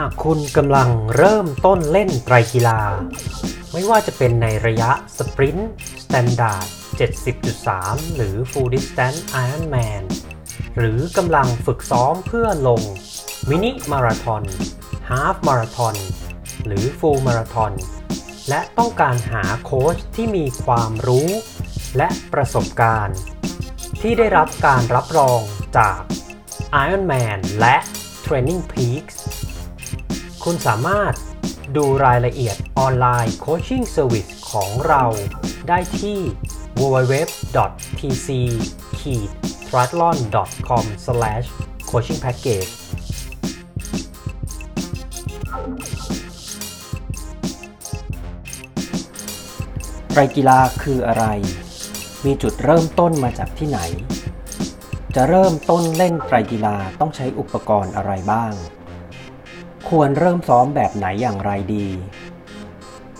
[0.00, 2.80] หากคุณกำลังเริ่มต้นเล่นไตรกีฬา
[3.72, 5.70] ไม่ว่าจะเป็นในระยะสปรินต์
[6.04, 6.66] Standard
[7.22, 10.05] 70.3 หรือ Full Distance Ironman
[10.78, 12.82] หรือกำลังฝึกซ้อมเพื่อลง
[13.48, 14.42] มินิมาราทอน
[15.10, 15.94] half มาราทอน
[16.66, 17.72] หรือ full มาราทอน
[18.48, 21.28] และต้องการหาโค้ชที่มีความรู้
[21.96, 23.18] และประสบการณ์
[24.00, 25.40] ที่ได้รับการรับรอง
[25.78, 26.00] จาก
[26.84, 27.76] Ironman และ
[28.24, 29.16] Training Peaks
[30.44, 31.14] คุณสามารถ
[31.76, 35.04] ดูรายละเอียดออนไลน์ coaching service ของเรา
[35.68, 36.18] ได้ที่
[36.80, 38.28] www.tc
[39.68, 40.16] t r a t l o n
[40.68, 42.46] c o m c o a c h i n g p a c k
[42.54, 42.68] a g e
[50.10, 51.24] ไตรกีฬาคืออะไร
[52.24, 53.80] มีจุดเริ่มต้นมาจากที่ไหน
[55.14, 58.52] จะเริ่มต้นเล่นไตรกีฬาต้องใช้อุปกรณ์อะไรบ้าง
[59.88, 61.86] ควรเริ่มซ้อมแบบไหนอย่างไรดี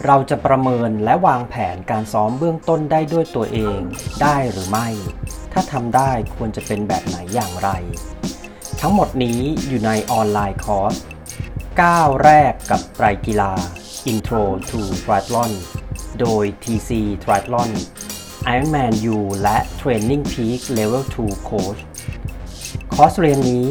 [0.04, 3.78] เราจะประเมินและวางแผนการซ้อมเบื้องต้นได้ด้วยตัวเอง
[4.22, 4.88] ได้หรือไม่
[5.58, 7.68] ถ้าทำได้ควรจะเป็นแบบไหนอย่างไร
[8.80, 10.96] ทั้งหมดนี้อยู่ในออนไลน์คอร์ส
[11.58, 13.52] 9 แรกกับไตรกีฬา
[14.10, 15.52] Intro to Triathlon
[16.20, 16.90] โดย TC
[17.22, 17.70] Triathlon
[18.54, 21.80] Ironman U และ Training Peak Level 2 Coach
[22.94, 23.66] คอร์สเรียนนี้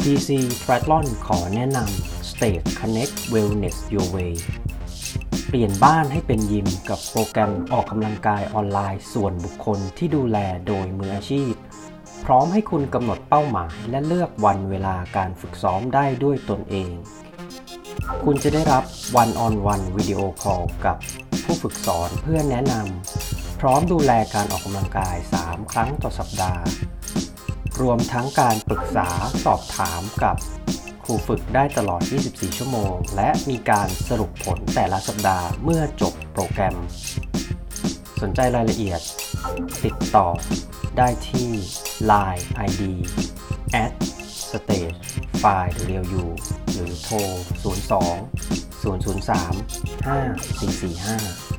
[0.03, 0.29] TC
[0.63, 2.10] Triathlon ขอแนะนำ
[2.43, 4.35] State Connect Wellness Your Way
[5.49, 11.53] เปลี่ยนบ้านให้เป็นยิมกับโปรแกรมออกกำลังกายออนไลน์ส่วนบุคคลที่ดูแลโดยมืออาชีพ
[12.25, 16.93] พร้อมให้คุณกำหนดเป้าหมายและเลือกวันเวลาการฝึกซ้อมได้ด้วยตนเอง
[18.25, 18.85] คุณจะได้รับ
[19.17, 20.97] วันออนวันวิดีโอคอลกับ
[21.45, 26.63] ผู้ฝึกสอนเพื่อแนะนำพร้อมดูแลการออกกำลังกาย 3 ครั้งต่อสัปดาห์
[27.81, 29.09] รวมทั้งการปรึกษา
[29.45, 30.37] สอบถามกับ
[31.11, 36.77] รูฝึกได้ตลอด 24 ชั่วโมง และมีการสรุปผลแต่ละสัปดาห์เมื่อจบโปรแกรม
[38.23, 39.01] สนใจรายละเอียด
[39.85, 40.27] ติดต่อ
[40.99, 41.51] ได้ที่
[42.11, 42.83] Line ID
[43.85, 43.93] at
[45.39, 46.25] ไฟล์เรียวยู
[46.73, 47.17] หรือโทร
[47.63, 47.65] 02
[48.85, 51.50] 003 5445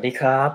[0.00, 0.50] วัสดีครับ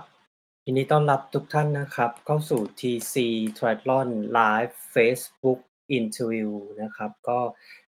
[0.65, 3.15] ยินดีต้อนรับทุกท่านนะครับ เข้าสู่ TC
[3.57, 5.59] Triathlon Live Facebook
[5.97, 6.51] Interview
[6.81, 7.39] นะครับ ก็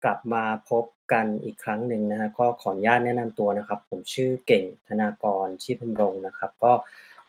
[0.03, 6.73] กลับมาพบกันอีกครั้งหนึ่งนะฮะก็ขออนุญาตแนะนำตัวนะครับ ผมชื่อเก่งธนากรชีพพรงค์นะครับ ก็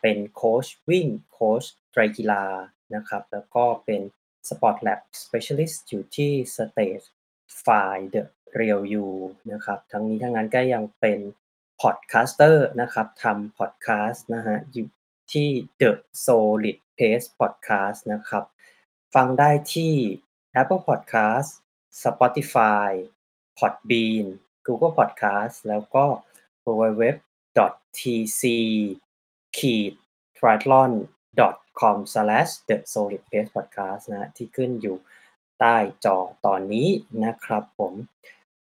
[0.01, 2.43] เป็นโค้ชวิ่งโค้ชไตรกีฬา
[2.95, 4.01] นะครับ แล้วก็เป็น
[4.49, 7.05] Sport Lab Specialist อยู่ที่ Stage
[7.65, 8.23] f i The
[8.59, 9.07] Real You
[9.51, 11.19] นะครับ ทั้งนี้ทั้งนั้นก็ยังเป็น
[11.83, 14.87] podcaster นะครับทำพอดแคสต์นะฮะอยู่
[15.33, 15.49] ที่
[15.81, 15.91] The
[16.25, 18.43] Solid Pace Podcast นะครับ
[19.15, 19.93] ฟังได้ที่
[20.61, 21.49] Apple Podcast
[22.03, 22.89] Spotify
[23.57, 24.25] Podbean
[24.65, 26.05] Google Podcast แล้วก็
[26.65, 27.03] www
[27.97, 28.43] tc
[29.57, 30.91] triathlon
[31.79, 34.97] com slash the solid pace podcast นะฮะที่ขึ้นอยู่
[35.59, 36.87] ใต้จอตอนนี้
[37.23, 37.93] นะครับผม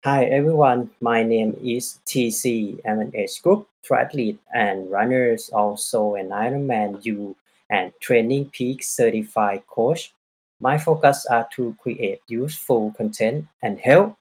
[0.04, 2.78] Hi everyone, my name is TC.
[2.86, 7.36] I'm an age group triathlete and runners, also an Ironman U
[7.70, 10.14] and Training Peak certified coach.
[10.60, 14.16] My focus are to create useful content and help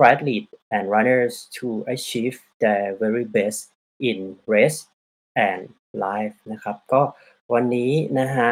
[0.00, 4.86] triathletes and runners to achieve their very best in race
[5.36, 7.02] and life นะครับ ก็
[7.52, 8.50] วันนี้นะฮะ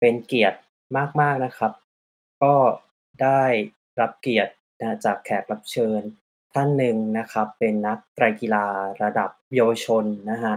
[0.00, 0.58] เป็นเกียรติ
[1.20, 1.72] มาก ๆ นะครับ
[2.42, 2.54] ก็
[3.22, 3.44] ได้
[4.00, 6.01] รับเกียรติ นะจากแขกรับเชิญ
[6.53, 8.65] ท่านหนึ่งนะครับ เป็นนักไตรกีฬา
[9.03, 10.55] ระดับเยาวชนนะฮะ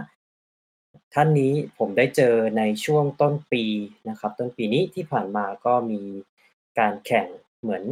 [1.13, 3.63] ท่านนี้ผมได้เจอในช่วงต้นปี
[4.09, 6.01] นะครับ ต้นปีนี้ที่ผ่านมาก็มี
[6.79, 7.27] การแข่ง
[7.61, 7.83] เหมือน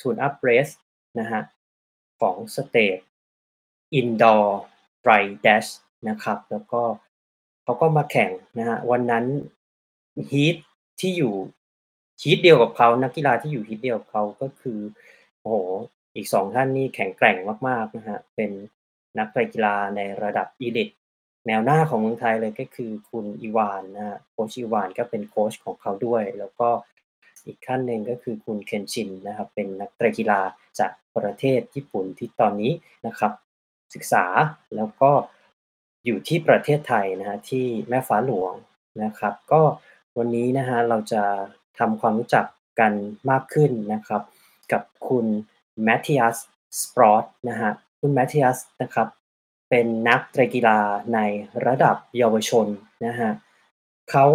[0.00, 0.74] Tune Up Race
[1.18, 1.42] นะฮะ
[2.20, 2.98] ของสเตท
[4.00, 4.46] Indoor
[5.04, 5.70] Dry Dash
[6.08, 6.82] นะครับ แล้วก็
[7.62, 9.24] เขาก็มาแข่งนะฮะวันนั้น
[10.30, 10.56] ฮีท
[11.00, 11.34] ที่อยู่
[12.22, 14.80] ฮีทเดียวกับเขานักกีฬาที่อยู่ฮีทเดียวกับเขาก็คือ
[15.44, 15.58] โอ้โห
[16.16, 17.36] อีกสองท่านนี่แข็งแกร่ง
[17.68, 18.50] มากๆนะฮะ เป็น
[19.18, 20.90] นักไตรกีฬาในระดับอีลิต
[21.46, 26.68] แนวหน้าของเมืองไทยเลยก็คือคุณอีวานนะฮะโค้ชอีวานก็เป็นโค้ชของเขาด้วย แล้วก็
[27.46, 30.40] อีกขั้นหนึ่งก็คือคุณเคนชินนะครับ เป็นนักตกีฬา
[30.78, 32.72] จากประเทศญี่ปุ่นที่ตอนนี้
[33.06, 33.32] นะครับ
[33.94, 34.24] ศึกษา
[34.76, 35.10] แล้วก็
[36.04, 38.52] อยู่ที่ประเทศไทยนะฮะที่แม่ฟ้าหลวง
[39.02, 39.62] นะครับ ก็
[40.18, 41.22] วันนี้นะฮะเราจะ
[41.78, 42.46] ทำความรู้จัก
[42.80, 42.92] กัน
[43.30, 44.22] มากขึ้นนะครับ
[44.72, 45.26] กับคุณ
[45.82, 46.38] แมทธิอัส
[46.82, 49.08] สปรอตนะฮะคุณแมทธิอัสนะครับ
[49.70, 50.78] เป็นนักไตรกีฬา
[51.14, 51.18] ใน
[51.66, 52.66] ระดับเยาวชน
[53.06, 53.30] นะฮะ
[54.10, 54.26] เขา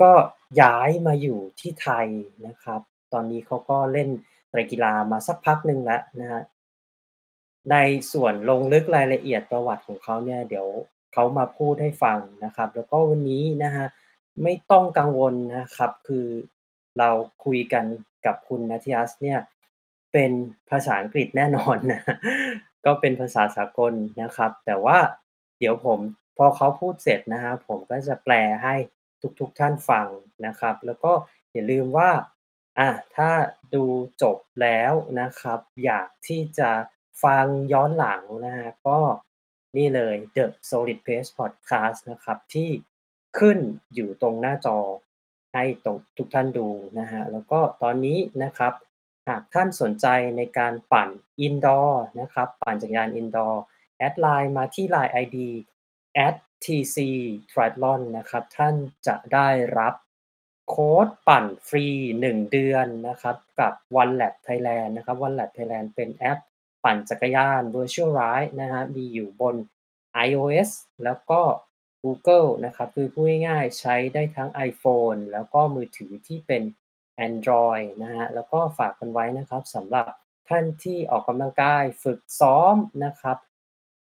[0.00, 0.12] ก็
[0.60, 2.06] ย้ายมาอยู่ที่ไทย
[2.46, 2.80] นะครับ
[3.12, 4.08] ตอนนี้เขาก็เล่น
[4.50, 6.42] ไตรกีฬามาสักพักหนึ่งแล้วนะฮะ
[7.70, 7.76] ใน
[8.12, 10.66] ส่วนลงลึกรายละเอียดประวัติของเขาเนี่ยเดี๋ยว
[11.12, 13.86] เขามาพูดให้ฟังนะครับ แล้วก็วันนี้นะฮะ
[14.42, 16.26] ไม่ต้องกังวลนะครับ คือ
[16.98, 17.10] เรา
[17.44, 17.84] คุยกัน
[18.26, 19.38] กับคุณนัทยัสเนี่ย
[20.14, 20.32] เป็น
[20.70, 22.02] ภาษาอังกฤษแน่นอนนะ
[22.86, 24.98] ก็เป็นภาษาสากลนะครับ แต่ว่า
[25.58, 25.98] เดี๋ยวผม
[26.36, 28.74] พอเขาพูดเสร็จนะฮะผมก็จะแปลให้
[29.40, 30.06] ทุกๆทท่านฟัง
[30.46, 31.12] นะครับ แล้วก็
[31.52, 32.10] อย่าลืมว่า
[32.78, 33.30] อะถ้า
[33.74, 33.84] ดู
[34.22, 36.70] จบแล้วนะครับ อยากที่จะ
[37.24, 38.98] ฟังย้อนหลังนะฮะก็
[39.76, 42.70] นี่เลย The Solid Pace Podcast นะครับ ที่
[43.38, 43.58] ขึ้น
[43.94, 44.78] อยู่ตรงหน้าจอ
[45.54, 48.72] ให้ตรงทุกท่านดูนะฮะแล้วก็ตอนนี้นะครับ
[49.28, 51.08] หากท่านสนใจในการปั่น
[51.40, 55.36] indoor นะครับ ปั่นจักรยาน indoor add ไลน์มาที่ Line ID
[56.26, 56.96] at tc
[57.50, 58.74] triathlon นะครับ ท่าน
[59.06, 59.94] จะได้รับ
[60.68, 61.86] โค้ดปั่นฟรี
[62.20, 66.38] 1 เดือนนะครับ กับ One Lab Thailand นะครับ One Lab Thailand เป็นแอป
[66.84, 69.56] ปั่นจักรยาน Virtual Ride นะฮะมีอยู่บน
[70.26, 70.70] iOS
[71.04, 71.40] แล้วก็
[72.02, 76.62] Google นะครับ คือพูดง่ายๆใช้ได้ทั้ง iPhone แล้วก็มือถือที่เป็น
[77.26, 80.06] Android นะฮะแล้วก็ฝากกันไว้นะครับสำหรับ
[80.48, 83.36] ท่านที่ออกกำลังกายฝึกซ้อมนะครับ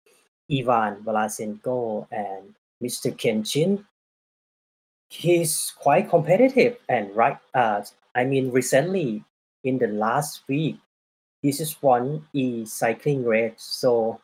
[0.47, 3.11] Ivan Valasenko and Mr.
[3.11, 3.85] Kenshin.
[5.09, 7.83] He's quite competitive, and right, uh,
[8.15, 9.25] I mean, recently
[9.65, 10.79] in the last week,
[11.43, 13.61] This is one a cycling race.
[13.61, 14.21] So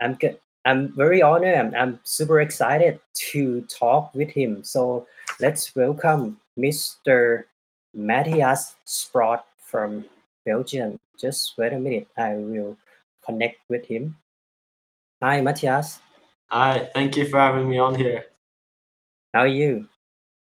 [0.00, 0.40] I'm good.
[0.64, 1.56] I'm very honored.
[1.56, 3.00] I'm, I'm super excited
[3.32, 4.64] to talk with him.
[4.64, 5.06] So
[5.40, 7.44] let's welcome Mr.
[7.92, 10.04] Matthias Sprott from
[10.44, 10.98] Belgium.
[11.20, 12.08] Just wait a minute.
[12.16, 12.76] I will
[13.24, 14.16] connect with him.
[15.22, 16.00] Hi, Matthias.
[16.48, 18.24] Hi, thank you for having me on here.
[19.34, 19.86] How are you?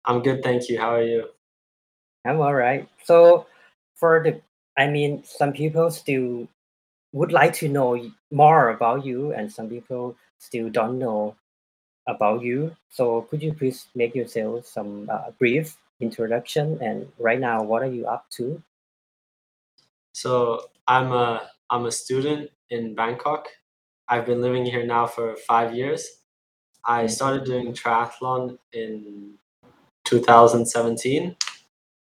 [0.04, 0.78] I'm good, thank you.
[0.78, 1.28] How are you?
[2.26, 2.88] I'm all right.
[3.04, 3.46] So,
[3.94, 4.40] for the,
[4.76, 6.48] I mean, some people still
[7.12, 11.36] would like to know more about you, and some people still don't know
[12.08, 12.74] about you.
[12.90, 16.78] So, could you please make yourself some uh, brief introduction?
[16.82, 18.62] And right now, what are you up to?
[20.14, 23.48] So I'm a I'm a student in Bangkok.
[24.08, 26.06] I've been living here now for five years.
[26.86, 29.34] I started doing triathlon in
[30.04, 31.34] 2017,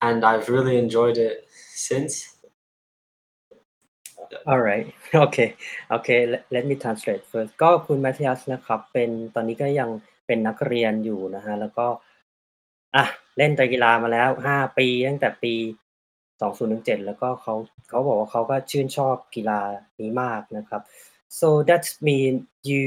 [0.00, 1.47] and I've really enjoyed it
[1.90, 2.14] since.
[4.50, 4.86] All right.
[5.14, 5.50] Okay.
[5.90, 6.20] Okay.
[6.32, 9.90] Let, let me translate first ก็คุณมัธยัสนะครับเป็นตอนนี้ก็ยัง
[10.26, 11.86] เป็นนักเรียนอยู่นะฮะแล้วก็
[12.96, 13.04] อะ
[13.36, 15.54] เล่นตรกีฬามาแล้ว5ปีตั้งแต่ปี
[16.40, 17.54] 2017แล้วก็เขา
[17.88, 19.60] เขาบอกว่าเขาก็ชื่นชอบกีฬา
[20.00, 20.82] นี้มากนะครับ
[21.40, 22.34] so that mean
[22.68, 22.82] you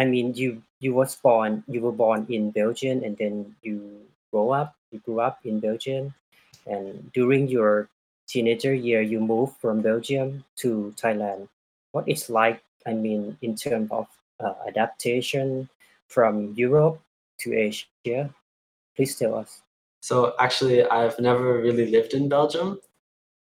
[0.00, 0.50] I mean you
[0.82, 3.76] you was born you were born in Belgium and then you
[4.30, 6.04] grow up you grew up in Belgium
[6.72, 7.72] and during your
[8.30, 11.48] teenager year you moved from Belgium to Thailand.
[11.90, 14.06] What it's like, I mean, in terms of
[14.38, 15.68] uh, adaptation
[16.06, 17.00] from Europe
[17.40, 18.30] to Asia?
[18.94, 19.62] Please tell us.
[20.00, 22.80] So actually, I've never really lived in Belgium.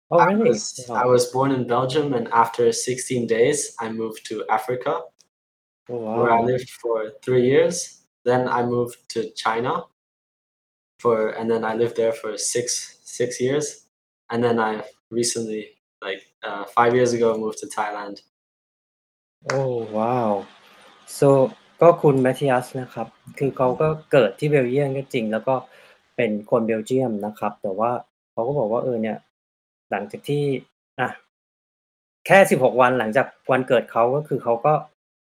[0.10, 0.50] Oh, I really?
[0.50, 5.02] was, I was born in Belgium, and after 16 days, I moved to Africa,
[5.90, 8.04] Oh, where I lived for three years.
[8.24, 9.84] Then I moved to China
[11.00, 13.87] for, and then I lived there for six six years,
[14.32, 15.64] and then I recently,
[16.02, 18.22] like uh, five years ago, moved to Thailand.
[19.52, 20.46] Oh, wow.
[21.08, 21.28] so
[21.82, 23.08] ก็คุณแมทธิอัสนะครับ
[23.40, 25.56] คือเขาก็เกิดที่เบลเยียมก็จริง แล้วก็
[26.16, 27.92] เป็นคนเบลเยียมนะครับ แต่ว่า
[28.32, 29.18] เขาก็บอกว่าเออเนี่ย
[29.92, 30.44] หลังจากที่
[31.00, 31.10] อะ
[32.26, 34.74] แค่16วันหลังจากวันเกิดเขาก็คือเขาก็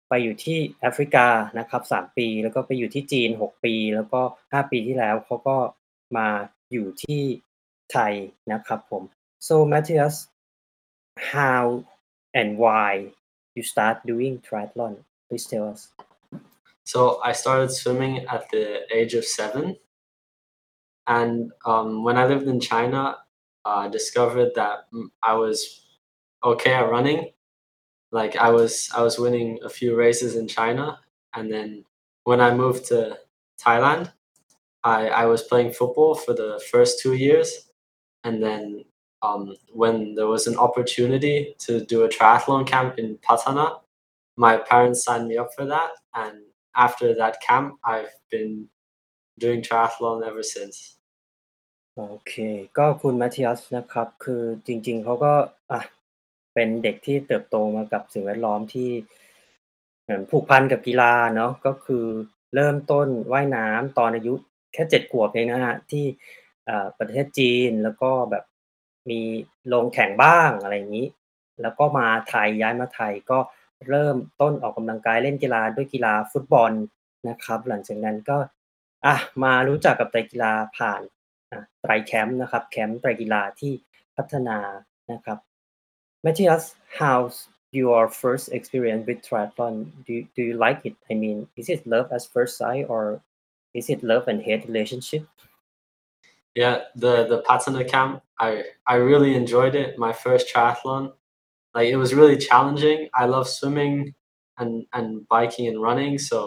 [0.08, 1.26] ไปอยู่ที่แอฟริกา
[1.58, 5.56] นะครับ3ปี แล้วก็ไปอยู่ที่จีน6ปี แล้วก็5ปีที่แล้วเขาก็
[6.16, 6.28] มา
[6.72, 7.22] อยู่ที่
[7.91, 8.13] ไทย
[8.51, 9.03] นะครับผม
[9.47, 10.15] so Matthias
[11.33, 11.65] how
[12.39, 12.89] and why
[13.55, 14.93] you start doing triathlon
[15.27, 15.81] please tell us
[16.83, 19.77] So I started swimming at the age of seven,
[21.07, 23.17] and um, when I lived in China,
[23.65, 25.85] uh, I discovered that mm, I was
[26.43, 27.31] okay at running.
[28.11, 30.99] Like I was, I was winning a few races in China,
[31.33, 31.85] and then
[32.25, 33.17] when I moved to
[33.63, 34.11] Thailand,
[34.83, 37.64] I I was playing football for the first two years,
[38.26, 38.62] And then
[39.22, 39.42] um,
[39.72, 43.66] when there was an opportunity to do a triathlon camp in Patana,
[44.36, 45.90] my parents signed me up for that,
[46.22, 46.36] and
[46.74, 48.52] after that camp, I've been
[49.38, 50.76] doing triathlon ever since.
[51.98, 52.34] โอเค
[52.78, 55.34] ก็คุณแมทธิอัสนะครับ คือจริง ๆเขาก็
[55.70, 55.80] อะ
[56.54, 58.90] เป็นเด็กที่เติบโตมากับสิ่งแวดล้อมที่
[60.02, 62.04] เหมือนผูกพันกับกีฬาเนาะ ก็คือ
[62.54, 64.34] เริ่มต้นว่ายน้ำตอนอายุ
[64.72, 66.04] แค่7ขวบเองนะฮะที่
[66.68, 68.44] อ่า ประเทศจีน แล้วก็แบบ
[69.10, 69.20] มี
[69.72, 71.08] ลงแข่งบ้าง อะไรอย่างงี้
[71.62, 73.38] แล้วก็มาไทย ย้ายมาไทย ก็
[73.88, 76.72] เริ่มต้นออกกำลังกายเล่นกีฬาด้วยกีฬาฟุตบอล
[77.28, 78.36] นะครับ หลังจากนั้นก็
[79.06, 81.02] อะ มารู้จักกับไตรกีฬาผ่าน
[81.52, 83.72] อะไตรแคมป์นะครับ แคมป์ไตรกีฬาที่
[84.16, 84.58] พัฒนา
[85.12, 85.38] นะครับ
[86.24, 86.64] Matthias
[86.98, 87.36] how's
[87.78, 89.74] your first experience with triathlon
[90.06, 93.02] do do you like it I mean is it love at first sight or
[93.78, 95.24] is it love and hate relationship
[96.55, 99.97] Yeah, the the Patana camp, I I really enjoyed it.
[99.97, 101.13] My first triathlon,
[101.75, 103.09] like it was really challenging.
[103.13, 104.13] I love swimming
[104.57, 106.37] and and biking and running, so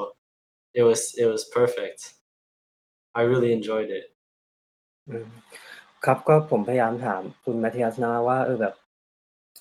[0.74, 2.00] it was it was perfect.
[3.14, 4.06] I really enjoyed it.
[5.08, 5.26] อืม
[6.04, 8.74] ครับก็ผมพยายามถามคุณแมทธิอัสนะว่าเออแบบ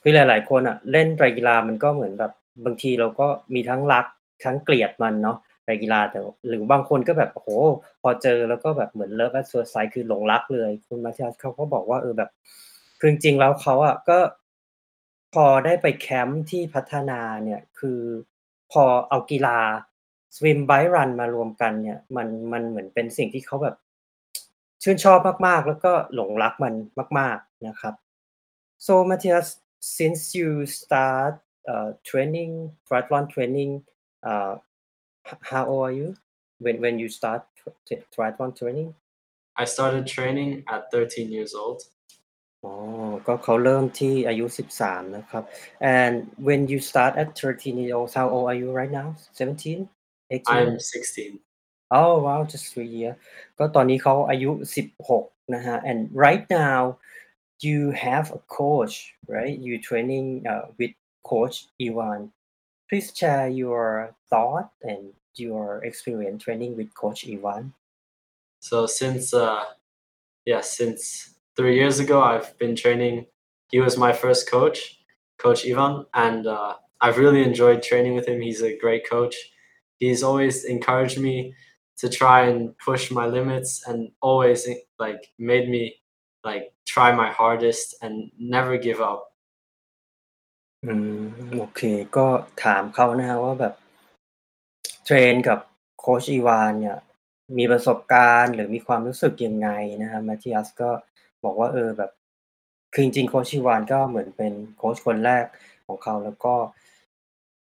[0.02, 2.32] คือหลาย ๆ คนอ่ะ เล่นไตรกีฬามันก็เหมือนแบบ
[2.66, 4.06] บางทีเราก็มีทั้งรัก
[4.46, 5.38] ทั้งเกลียดมันเนาะ
[5.69, 7.49] ไตรกีฬาแต่หรือบางคนก็แบบโอ้โห
[8.03, 12.31] พอเจอแล้วก็แบบเหมือนเลิฟแอ s เ r อร์ไซคือหลงรักเลย คุณ Matthias เขาก็บอกว่าเออแบบ
[12.99, 14.19] คือจริงแล้วเขาอะก็
[15.35, 18.01] พอได้ไปแคมป์ที่พัฒนาเนี่ยคือ
[18.73, 19.59] พอเอากีฬา
[20.37, 23.77] swim bike run มารวมกันเนี่ย มันมันเหมือนเป็นสิ่งที่เขาแบบ
[24.83, 26.75] ชื่นชอบมากๆ แล้วก็หลงรักมัน
[27.19, 27.95] มาก ๆนะครับ
[28.87, 29.49] so Matthias
[29.97, 31.35] since you start
[31.73, 32.53] uh, training
[32.87, 33.73] triathlon training
[34.31, 34.53] uh,
[35.28, 36.10] h- how old are you
[36.64, 37.42] when when you start
[37.88, 38.90] tri- triathlon training
[39.56, 41.80] I started training at 13 years old.
[42.66, 42.74] อ๋อ
[43.28, 45.44] ก็เขาเริ่มที่อายุ 13 นะครับ
[45.96, 46.14] and
[46.48, 49.08] when you start at 13 years old how old are you right now
[49.40, 49.80] 17
[50.32, 51.32] 18 I'm 16.
[52.00, 53.14] Oh wow just three year
[53.58, 54.52] ก็ตอนนี้เขาอายุ
[55.04, 56.80] 16 นะฮะ and right now
[57.66, 58.96] you have a coach
[59.36, 60.94] right you training uh, with
[61.32, 62.22] coach Ivan
[62.89, 67.73] please share your thought and your experience training with coach Ivan
[68.61, 69.65] So since uh
[70.49, 73.27] yeah, since three years ago I've been training.
[73.71, 74.99] He was my first coach,
[75.39, 78.41] Coach Ivan, and uh, I've really enjoyed training with him.
[78.41, 79.37] He's a great coach.
[79.99, 81.55] He's always encouraged me
[81.99, 84.67] to try and push my limits and always
[84.99, 85.97] like made me
[86.45, 89.29] like try my hardest and never give up.
[90.85, 91.21] อืม
[91.59, 91.81] โอเค
[92.17, 92.27] ก็
[92.65, 93.75] ถามเขานะฮะว่าแบบ
[95.05, 95.59] เทรนกับ
[96.01, 96.99] โค้ชอีวานเนี่ย
[97.59, 99.69] มีประสบการณ์หรือมีความรู้สึกยังไง
[100.03, 100.91] นะฮะมาทิอัสก็
[101.45, 102.11] บอกว่า เออ แบบ
[102.93, 105.45] คือจริง ๆ โค้ชอีวานก็เหมือนเป็นโค้ชคนแรก
[105.87, 106.55] ของเขา แล้วก็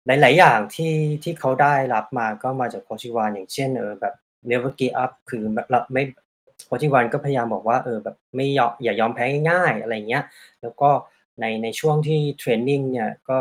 [0.05, 4.13] หลาย ๆ อย่างที่ ที่เขาได้รับมาก็มาจากโค้ชอีวาน อย่างเช่น เออ แบบ
[4.49, 6.03] never give up คือแบบไม่
[6.65, 10.23] โค้ชอีวานก็พยายามบอกว่า เออ แบบไม่ยอมอย่ายอมแพ้ง่าย ๆ อะไรเงี้ย
[10.61, 10.89] แล้วก็
[11.41, 13.39] ในในช่วงที่เทรนนิ่งเนี่ยก็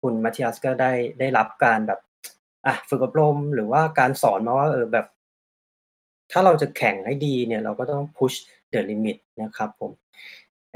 [0.00, 2.00] คุณมาทิอัสก็ได้ได้รับการแบบ
[2.66, 5.06] อะฝึกอบรมหรือว่าการสอนมาว่าเออแบบ
[6.32, 8.36] ถ้าเราจะแข่งให้ดีเนี่ยเราก็ต้อง push
[8.72, 9.92] the limit นะครับผม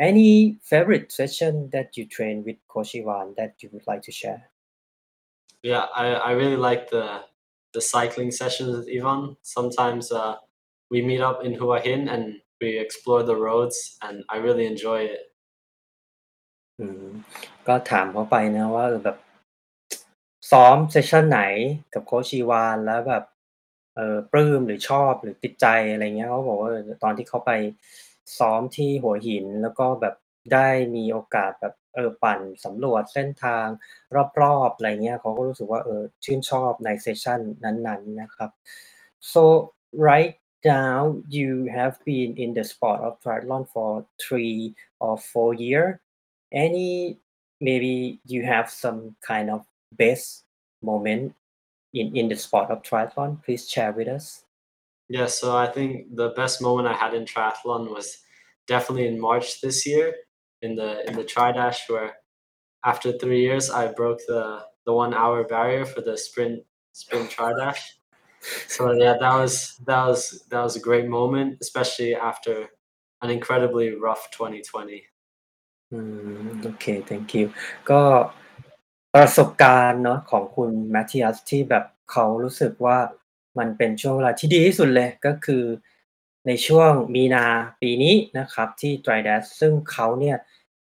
[0.09, 0.31] any
[0.71, 4.43] favorite session that you train with Coach Ivan that you would like to share
[5.62, 7.25] Yeah, I, I really like the
[7.73, 9.37] the cycling sessions with Ivan.
[9.43, 10.37] Sometimes uh,
[10.91, 15.01] we meet up in Hua Hin and we explore the roads, and I really enjoy
[15.03, 15.28] it.
[16.81, 17.05] อืม
[17.67, 19.17] ก็ถามเขาไปนะว่า เออ แบบ
[20.51, 21.43] ซ้อมเซสชันไหน
[21.95, 23.25] กับโค้ชอีวาน แล้วแบบ
[23.97, 27.53] เออปลื้ม หรือชอบ หรือติดใจ อะไรเงี้ย เขาบอกว่า เออ ตอนที่เขาไป
[28.38, 30.14] ซ้อมที่หัวหิน แล้วก็แบบ
[30.53, 33.67] ได้มีโอกาสแบบ เออ ปั่นสำรวจเส้นทาง
[34.43, 38.51] รอบ ๆ อะไรเงี้ย เขาก็รู้สึกว่า เออ ชื่นชอบในเซสชันนั้น ๆ นะครับ
[39.33, 39.43] so
[40.11, 40.97] right now
[41.37, 43.91] you have been in the sport of triathlon for
[44.25, 44.59] three
[45.05, 45.87] or four year
[46.53, 47.19] any
[47.61, 50.45] maybe you have some kind of best
[50.83, 51.35] moment
[51.93, 54.45] in in the sport of triathlon please share with us
[55.09, 58.19] Yeah, so I think the best moment I had in triathlon was
[58.67, 60.15] definitely in March this year
[60.63, 62.17] in the in the tri dash where
[62.85, 67.53] after three years I broke the the one hour barrier for the sprint sprint tri
[67.59, 67.99] dash.
[68.69, 72.69] So yeah, that was that was that was a great moment, especially after
[73.23, 75.08] an incredibly rough 2020.
[75.92, 75.98] อื
[76.44, 77.46] ม โอเค thank you
[77.90, 78.01] ก็
[79.14, 82.98] ประสบการณ์เนาะของคุณแมทธิอัสที่แบบเขารู้สึกว่า
[83.59, 85.64] มันเป็นช่วงเวลาที่ดีที่สุดเลย ก็คือ
[86.46, 87.44] ในช่วงมีนา
[87.81, 90.37] ปีนี้นะครับที่ d r y d a s ซึ่งเขาเนี่ย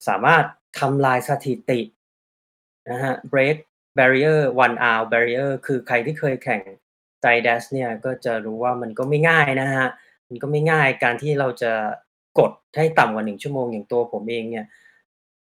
[0.07, 0.43] สามารถ
[0.79, 1.79] ทำลายสถิติ
[2.89, 3.57] นะฮะ break
[3.97, 6.61] barrier one hour barrier คือใครที่เคยแข่ง
[7.23, 9.87] d r y d a s เนี่ยก็จะรู้ว่ามันก็ไม่ง่ายนะฮะ
[10.27, 11.71] มันก็ไม่ง่ายการที่เราจะ
[12.39, 14.65] กดให้ต่ำกว่าหนึ่งชั่วโมงอย่างตัวผมเองเนี่ย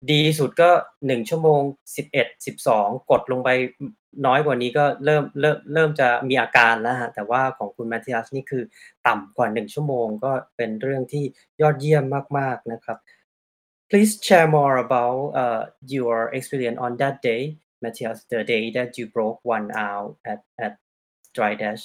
[0.08, 0.70] ดีสุดก็
[1.06, 1.60] หนึ่งชั่วโมง
[1.96, 3.50] สิบเอ็ดสิบสองกดลงไป
[4.26, 8.62] น้อยกว่านี้ก็เริ่มเริ่มเริ่มจะมีอาการแล้วฮะแต่ว่าของคุณแมทธิอัสนี่คือ
[9.06, 11.24] ต่ำกว่าหนึ่งชั่วโมงก็เป็นเรื่องที่
[11.60, 12.04] ยอดเยี่ยม
[12.38, 12.98] มาก ๆ นะครับ
[13.88, 15.62] please share more about uh,
[15.94, 17.42] your experience on that day
[17.82, 20.72] Matthias the day that you broke one hour at at
[21.36, 21.82] dry dash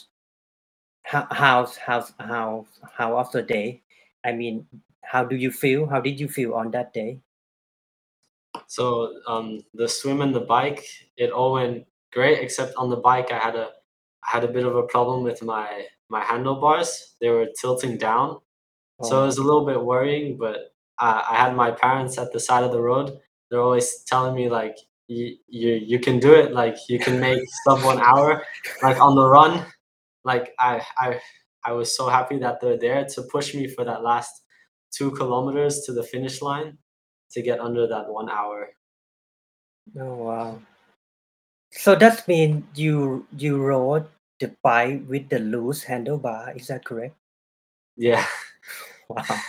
[1.12, 2.50] how how's how's how
[2.98, 3.68] how of the day
[4.28, 4.56] I mean
[5.12, 7.12] how do you feel how did you feel on that day
[8.68, 10.86] So um, the swim and the bike,
[11.18, 12.40] it all went great.
[12.40, 13.70] Except on the bike, I had a
[14.28, 17.16] I had a bit of a problem with my my handlebars.
[17.22, 18.40] They were tilting down,
[19.04, 20.38] so it was a little bit worrying.
[20.38, 23.20] But I, I had my parents at the side of the road.
[23.50, 26.54] They're always telling me like, you you you can do it.
[26.54, 28.44] Like you can make sub one hour.
[28.82, 29.66] Like on the run,
[30.24, 31.20] like I I
[31.64, 34.44] I was so happy that they're there to push me for that last
[34.92, 36.78] two kilometers to the finish line
[37.36, 38.72] to get under that one hour.
[40.00, 40.62] Oh wow.
[41.74, 44.08] So that means you you rode
[44.40, 46.56] the bike with the loose handlebar.
[46.60, 47.16] Is that correct?
[47.98, 48.26] Yeah.
[49.10, 49.40] Wow.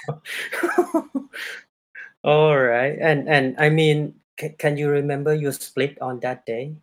[2.25, 2.99] All right.
[3.01, 6.77] And and I mean, ca- can you remember your split on that day?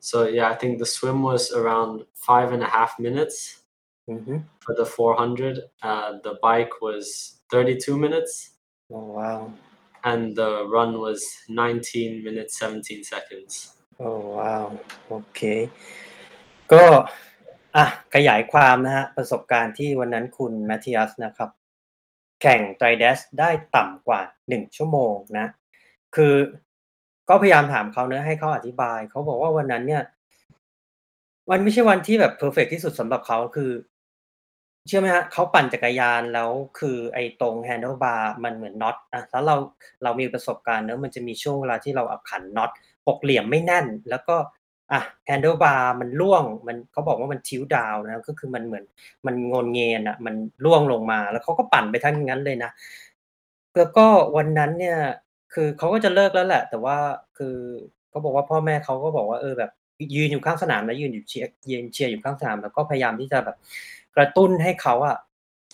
[0.00, 3.62] So yeah, I think the swim was around five and a half minutes
[4.08, 4.38] Mm-hmm.
[4.60, 5.60] for the 400.
[5.82, 8.50] Uh, the bike was 32 minutes,
[8.90, 9.52] Oh wow.
[10.04, 13.52] And the run was 19 minutes 17 seconds.
[13.98, 14.66] Oh wow.
[15.08, 15.40] โอเค
[16.72, 16.84] ก็
[17.76, 21.50] อะขยายความนะฮะประสบการณ์ที่วันนั้นคุณแมทธิอัสนะครับ
[22.42, 25.46] แข่งไตรเดสได้ต่ำกว่าหนึ่งชั่วโมงนะ
[26.16, 26.34] คือ
[27.28, 30.02] ก็พยายามถามเขาเนะให้เขาอธิบาย เขาบอกว่าวันนั้นเนี่ย
[31.50, 33.70] มันไม่ใช่วันที่แบบเพอร์เฟกที่สุดสำหรับเขาคือ
[34.86, 39.56] เชื่อไหมฮะเขาปั่นจักรยาน แล้วคือไอ้ตรง handlebar มันเหมือนน็อต อะ แล้วเรา
[40.02, 42.70] เรามีประสบการณ์เนอะมันจะมีช่วงเวลาที่เราเอาขันน็อต
[43.06, 44.36] หกเหลี่ยมไม่แน่น แล้วก็
[44.92, 48.84] อะ handlebar มันร่วง มัน เขาบอกว่ามันทิวดาวนะก็คือมันเหมือน
[49.26, 52.70] มันงนเงียนอะ มันร่วงลงมา แล้วเขาก็ปั่นไปทั้งนั้นเลยนะ
[53.76, 54.98] แล้วก็วันนั้นเนี่ย
[55.54, 56.96] คือเขาก็จะเลิกแล้วแหละ แต่ว่า
[57.38, 57.56] คือ
[58.10, 59.70] เขาบอกว่า พ่อแม่เขาก็บอกว่า เออ แบบ
[60.14, 63.56] ยืนอยู่ข้างสนามแล้วยืนอยู่เชียร์ ยืนเชียร์อยู่ข้างสนาม แล้วก็พยายามที่จะแบบ
[64.16, 65.16] กระตุ้นให้เขาอะ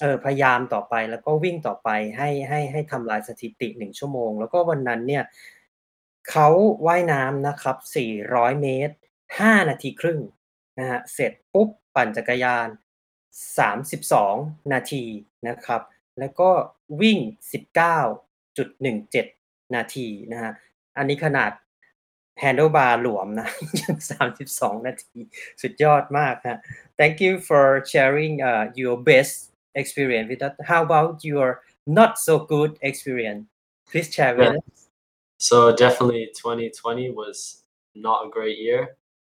[0.00, 5.24] เออพยายามต่อไปแล้วก็วิ่งต่อไปให้ให้ให้ทำลายสถิติหนึ่งชั่วโมง แล้วก็วันนั้นเนี่ย
[6.30, 6.48] เขา
[6.86, 7.76] ว่ายน้ำนะครับ
[8.20, 8.94] 400 เมตร
[9.30, 10.20] 5 นาทีครึ่ง
[10.78, 12.68] นะฮะเสร็จปุ๊บปั่นจักรยาน
[13.88, 15.04] 32 นาที
[15.48, 15.82] นะครับ
[16.18, 16.50] แล้วก็
[17.00, 17.18] วิ่ง
[18.06, 20.52] 19.17 นาทีนะฮะ
[20.96, 21.50] อันนี้ขนาด
[22.43, 23.47] handlebar หลวมนะ
[23.81, 25.19] ยัง 32 นาที
[25.61, 26.57] สุดยอดมากฮะ
[26.99, 29.33] Thank you for sharing uh, your best
[29.81, 30.53] experience with us.
[30.71, 31.47] How about your
[31.99, 33.43] not so good experience?
[33.89, 34.57] Please share with Yeah.
[34.59, 34.79] us.
[35.49, 37.37] So definitely 2020 was
[37.95, 38.81] not a great year.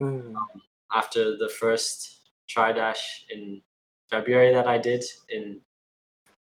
[0.03, 0.35] Mm,
[1.01, 1.97] After the first
[2.53, 3.63] tri dash in
[4.11, 5.03] February that I did
[5.37, 5.45] in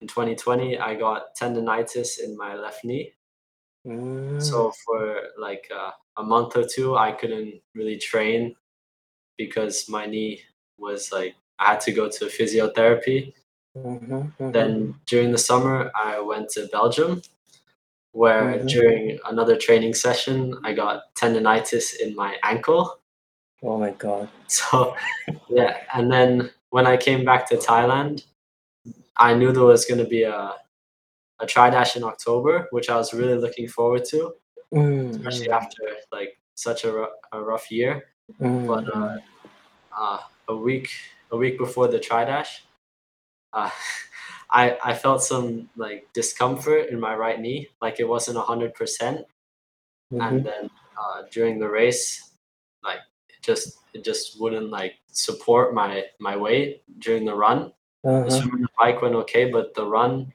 [0.00, 3.05] in 2020, I got tendonitis in my left knee.
[3.87, 5.00] mm, So for
[5.46, 8.56] like uh, a month or two, I couldn't really train
[9.38, 10.41] because my knee
[10.77, 13.34] was like I had to go to physiotherapy.
[13.77, 14.53] mhm, mhm.
[14.53, 17.21] Then during the summer, I went to Belgium,
[18.12, 18.67] where Mhm.
[18.69, 22.99] during another training session, I got tendonitis in my ankle.
[23.63, 24.30] oh my god.
[24.47, 24.95] So
[25.49, 28.25] yeah, and then when I came back to Thailand,
[29.17, 30.56] I knew there was going to be a
[31.39, 34.34] a tri dash in October, which I was really looking forward to,
[34.73, 38.08] Mm, especially mm, after like such a, a rough year.
[38.39, 39.17] mm, But uh,
[39.97, 40.89] uh, a week
[41.32, 42.65] a week before the tri dash,
[43.53, 43.71] uh,
[44.51, 49.25] I I felt some like discomfort in my right knee, like it wasn't hundred percent.
[50.12, 50.21] mhm.
[50.25, 52.32] And then uh, during the race,
[52.84, 52.99] like
[53.30, 57.73] it just it just wouldn't like support my my weight during the run.
[58.23, 60.34] The Uh-huh, swim and the bike went okay, but the run,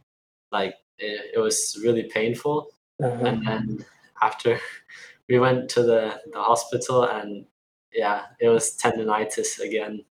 [0.53, 2.69] like it, it was really painful.
[3.03, 3.27] uh-huh.
[3.27, 3.85] And then
[4.23, 4.61] after
[5.29, 7.47] we went to the the hospital, and
[7.93, 10.05] yeah, it was tendonitis again.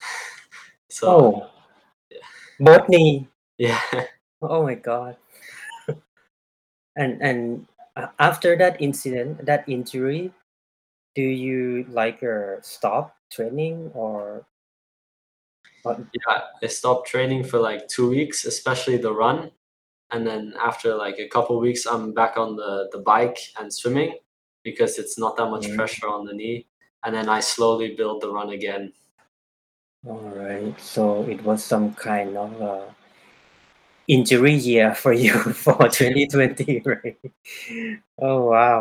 [0.90, 1.50] so Oh,
[2.60, 3.28] both knee.
[3.58, 3.80] yeah,
[4.42, 5.16] Oh my god.
[6.96, 7.66] and and
[8.18, 10.32] after that incident, that injury,
[11.14, 14.44] do you like uh, stop training or
[16.12, 19.50] yeah, I stopped training for like two weeks, especially the run
[20.13, 24.11] And then after like a couple weeks, I'm back on the the bike and swimming
[24.67, 25.75] because it's not that much Mhm.
[25.77, 26.57] pressure on the knee.
[27.03, 28.83] And then I slowly build the run again.
[30.11, 32.85] all right, so it was some kind of uh,
[34.07, 37.17] injury year for you for 2020, right?
[38.27, 38.79] Oh wow.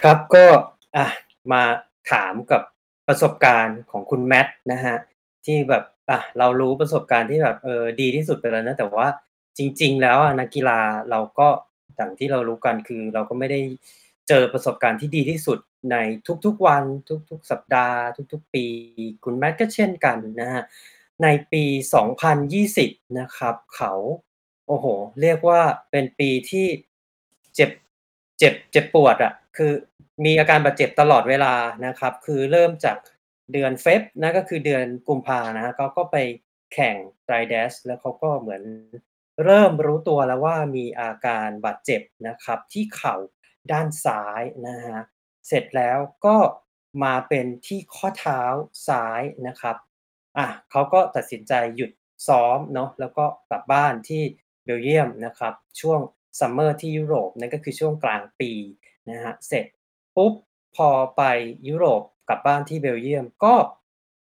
[0.00, 0.46] ครับก็
[0.96, 1.06] อ่ะ
[1.52, 1.62] มา
[2.12, 2.62] ถามกับ
[3.08, 4.96] ประสบการณ์ของคุณแมทนะฮะ
[5.46, 9.08] ที่แบบอ่ะเรารู้ประสบการณ์ที่แบบเออดีที่สุดไปแล้วนะแต่ว่า
[9.57, 11.47] จริง ๆ แล้วนักกีฬาเราก็
[11.95, 13.61] อย่างที่เรารู้กันคือเราก็ไม่ได้
[14.27, 15.59] เจอประสบการณ์ที่ดีที่สุด
[15.91, 15.95] ใน
[16.45, 16.83] ทุกๆวัน
[17.29, 17.97] ทุกๆ สัปดาห์
[18.33, 18.65] ทุกๆ ปี
[19.23, 20.63] คุณแมทก็เช่นกันนะฮะ
[21.23, 21.63] ในปี
[22.41, 23.93] 2020 นะครับ เขา
[24.67, 24.85] โอ้โห
[25.21, 25.61] เรียกว่า
[25.91, 26.67] เป็นปีที่
[27.55, 27.71] เจ็บ
[28.39, 29.71] เจ็บเจ็บปวดอะคือ
[30.25, 31.53] มีอาการบาดเจ็บตลอดเวลา
[31.85, 32.97] นะครับ คือเริ่มจาก
[33.53, 36.17] เดือนเฟบนะก็คือเดือนกุมภานะเขาก็ไป
[36.73, 36.95] แข่ง
[37.27, 38.63] Dry Dash แล้วเขาก็เหมือน
[39.43, 43.15] เริ่มรู้ตัวแล้วว่ามีอาการบาดเจ็บนะครับ ที่เข่า
[43.71, 45.03] ด้านซ้ายนะครับ
[45.47, 46.37] เสร็จแล้วก็
[47.03, 48.41] มาเป็นที่ข้อเท้า
[48.87, 49.75] ซ้ายนะครับ
[50.37, 51.91] อะเขาก็ตัดสินใจหยุด
[52.27, 54.23] ซ้อมเนาะแล้วก็กลับบ้านที่
[54.63, 55.99] เบลเยียมนะครับช่วง
[56.39, 58.51] Summer ที่ยุโรปนั่นก็คือช่วงกลางปี
[59.09, 59.65] นะครับเสร็จ
[60.15, 60.33] ปุ๊บ
[60.75, 61.21] พอไป
[61.67, 63.55] ยุโรปกลับบ้านที่เบลเยียมก็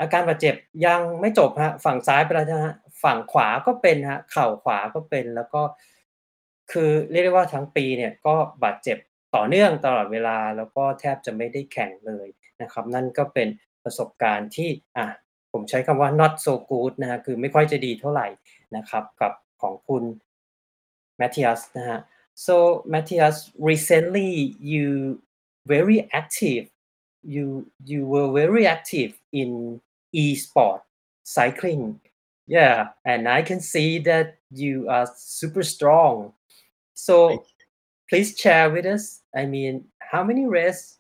[0.00, 0.54] อาการบาดเจ็บ
[0.86, 5.62] ยังไม่จบฮะฝั่งซ้ายไปแล้วนะฮะ ฝั่งขวาก็เป็นฮะเข่าขวาก็เป็นแล้วก็
[6.72, 8.34] คือเรียกได้ว่าทั้งปีเนี่ยก็
[8.64, 8.98] บาดเจ็บ
[9.34, 12.28] ต่อเนื่องตลอดเวลาแล้วก็แทบจะไม่ได้แข่งเลย
[12.62, 13.48] นะครับ นั่นก็เป็น
[13.84, 15.06] ประสบการณ์ที่อะ
[15.52, 18.28] ผมใช้คำว่า not so good นะฮะคือไม่ค่อยจะดีเท่าไหร่
[18.76, 20.04] นะครับกับของคุณ
[21.20, 21.98] Matthias นะฮะ
[22.46, 22.56] so
[22.92, 23.36] Matthias
[23.70, 24.30] recently
[24.72, 24.86] you
[25.72, 26.64] very active
[27.34, 27.46] you
[27.90, 29.50] you were very active in
[30.22, 30.80] e-sport
[31.36, 31.82] cycling
[32.46, 36.33] yeah and I can see that you are super strong
[36.94, 37.44] so
[38.09, 40.98] please share with us I mean how many races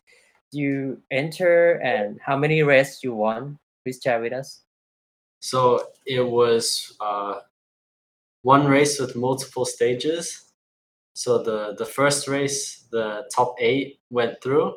[0.52, 4.62] you enter and how many races you won please share with us
[5.40, 7.40] So it was uh,
[8.42, 10.52] one race with multiple stages.
[11.14, 14.76] So the the first race, the top eight went through.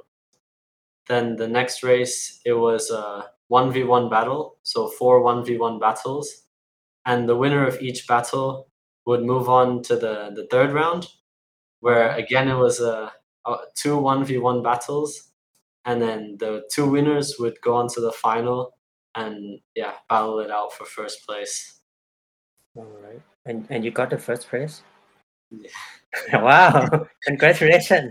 [1.07, 4.57] Then the next race, it was a one v one battle.
[4.63, 6.44] So four one v one battles,
[7.06, 8.68] and the winner of each battle
[9.06, 11.02] would move on to the the third round,
[11.80, 13.12] where again it was a,
[13.46, 15.10] a two one v one battles,
[15.84, 18.74] and then the two winners would go on to the final
[19.14, 21.54] and yeah, battle it out for first place.
[22.76, 24.74] all right and and you got the first prize
[25.50, 26.40] Yeah.
[26.46, 26.70] wow
[27.28, 28.10] congratulations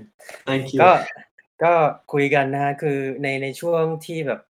[0.50, 0.80] Thank you.
[0.82, 0.92] ก็
[1.64, 1.74] ก็
[2.14, 4.50] คุยกันนะฮะคือในในช่วงที่แบบอ่ะ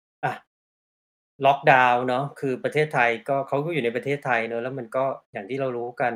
[1.45, 6.13] ล็อกดาวน์เนาะคือประเทศไทยก็เขาก็อยู่ในประเทศไทยเนอะแล้วมันก็อย่างที่เรารู้กัน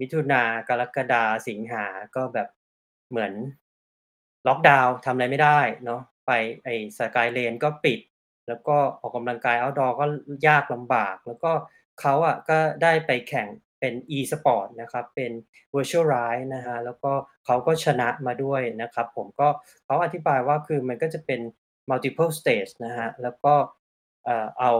[0.00, 1.84] มิถุนากรกฎาสิงหา
[2.16, 2.48] ก็แบบ
[3.10, 3.32] เหมือน
[4.48, 6.30] ล็อกดาวน์ทำอะไรไม่ได้เนาะไป
[6.64, 8.00] ไอ้สกายเลนก็ปิด
[8.48, 10.04] แล้วก็ออกกำลังกาย outdoor ก็
[10.48, 11.52] ยากลำบาก แล้วก็
[12.00, 13.48] เขาอะก็ได้ไปแข่ง
[13.80, 15.32] เป็น e-sport นะครับเป็น
[15.74, 17.12] virtual ride นะฮะแล้วก็
[17.46, 19.48] เขาก็ชนะมาด้วยนะครับ ผมก็
[19.86, 21.40] เขาอธิบายว่าคือมันก็จะเป็น
[21.90, 23.54] multiple stage นะฮะแล้วก็
[24.24, 24.72] เออเอา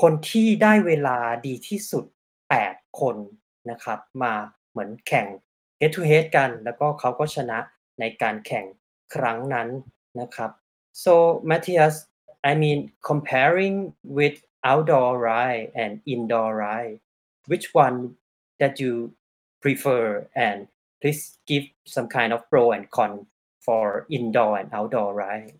[0.00, 2.04] คนที่ได้เวลาดีที่สุด
[2.52, 3.16] 8 คน
[3.70, 4.34] นะครับ มา
[4.70, 5.26] เหมือนแข่ง
[5.80, 7.58] head to head กัน แล้วก็เขาก็ชนะ
[8.00, 8.66] ในการแข่ง
[9.14, 9.68] ครั้งนั้น
[10.20, 10.50] นะครับ
[11.04, 11.12] so
[11.48, 11.94] Matthias
[12.50, 12.78] I mean
[13.10, 13.76] comparing
[14.18, 14.36] with
[14.70, 16.96] outdoor ride and indoor ride
[17.50, 17.96] which one
[18.60, 18.92] that you
[19.62, 20.02] prefer
[20.46, 20.58] and
[21.00, 23.12] please give some kind of pro and con
[23.66, 25.54] for indoor and outdoor ride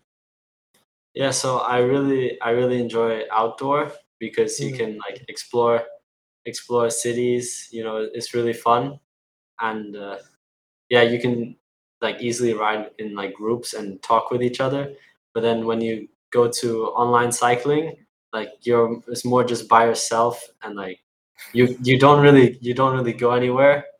[1.13, 4.77] Yeah, so I really I really enjoy outdoor because you Mm.
[4.77, 5.83] can like explore
[6.45, 8.99] explore cities, you know, it's really fun.
[9.59, 10.17] And uh,
[10.89, 11.57] yeah, you can
[12.01, 14.93] like easily ride in like groups and talk with each other.
[15.33, 17.97] But then when you go to online cycling,
[18.33, 20.99] like you're it's more just by yourself and like
[21.53, 23.85] you you don't really you don't really go anywhere.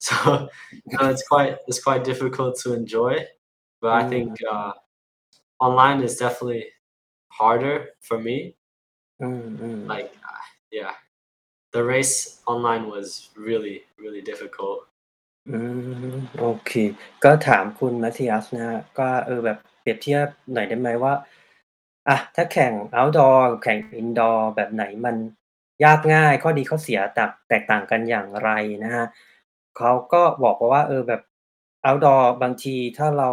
[0.00, 3.26] So you know, it's quite it's quite difficult to enjoy.
[3.80, 4.72] But I think uh,
[5.60, 6.64] online is definitely
[7.28, 8.36] harder for me.
[9.22, 10.44] อืมอืม Like, uh,
[10.78, 10.94] yeah,
[11.74, 12.14] the race
[12.52, 13.08] online was
[13.46, 14.78] really, really difficult.
[15.50, 15.58] อื
[16.14, 16.70] มโอเค
[17.24, 21.14] ก็ถามคุณมัธยัสนะฮะก็เออแบบเปรียบเทียบหน่อยได้ไหมว่า
[22.08, 25.16] อะถ้าแข่ง outdoor กับแข่ง indoor แบบไหนมัน
[25.84, 28.50] ยากง่ายข้อดีข้อเสียแตกแตกต่างกันอย่างไร
[28.84, 29.06] นะฮะ
[29.76, 31.22] เขาก็บอกว่าเออแบบ
[31.86, 33.30] outdoor บางทีถ้าเรา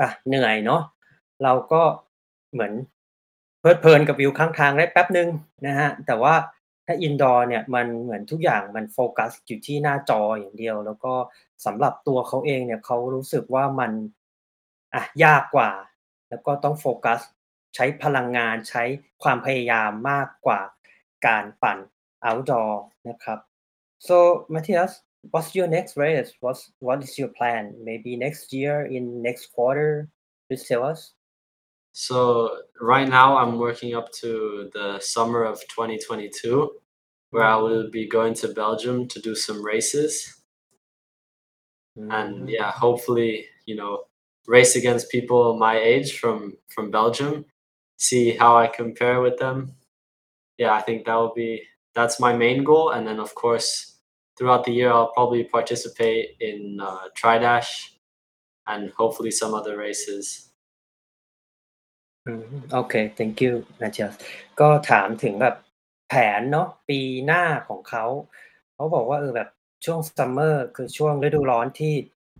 [0.00, 0.82] อะเหนื่อยเนาะ
[1.42, 1.82] เราก็
[2.52, 2.72] เหมือน
[3.60, 5.28] เพลิดเพลินกับวิวข้างทางได้แป๊บหนึ่ง
[5.66, 6.34] นะฮะ แต่ว่า
[6.86, 11.14] ถ้า indoor เนี่ยมันเหมือนทุกอย่างมันโฟกัสอยู่ที่หน้าจออย่างเดียว แล้วก็
[11.66, 13.92] สำหรับตัวเขาเองเนี่ยเขารู้สึกว่ามัน
[14.94, 15.70] อะยากกว่า
[16.28, 17.20] แล้วก็ต้องโฟกัส
[17.74, 18.84] ใช้พลังงานใช้
[19.22, 20.60] ความพยายามมากกว่า
[21.26, 21.78] การปั่น
[22.26, 22.72] outdoor
[23.08, 23.38] นะครับ
[24.06, 24.16] so
[24.52, 24.92] Matthias
[25.32, 29.92] what's your next race what's what is your plan maybe next year in next quarter
[30.46, 31.00] please tell us
[31.92, 36.70] So right now I'm working up to the summer of 2022,
[37.30, 40.36] where I will be going to Belgium to do some races.
[42.08, 44.04] and yeah hopefully you know
[44.46, 47.44] race against people my age from from belgium
[47.98, 49.74] see how i compare with them.
[50.58, 51.62] Yeah i think that will be
[51.94, 52.90] that's my main goal.
[52.90, 53.98] And then of course
[54.38, 57.90] throughout the year i'll probably participate in uh, tridash
[58.68, 60.49] and hopefully some other races
[62.26, 64.14] อืม โอเค thank you Matthias
[64.60, 65.54] ก็ถามถึงแบบ
[66.08, 68.04] แผนเนาะ ปีหน้าของเขา
[68.74, 69.48] เขาบอกว่า เออ แบบ
[69.84, 71.94] ช่วงซัมเมอร์คือช่วงฤดูร้อนที่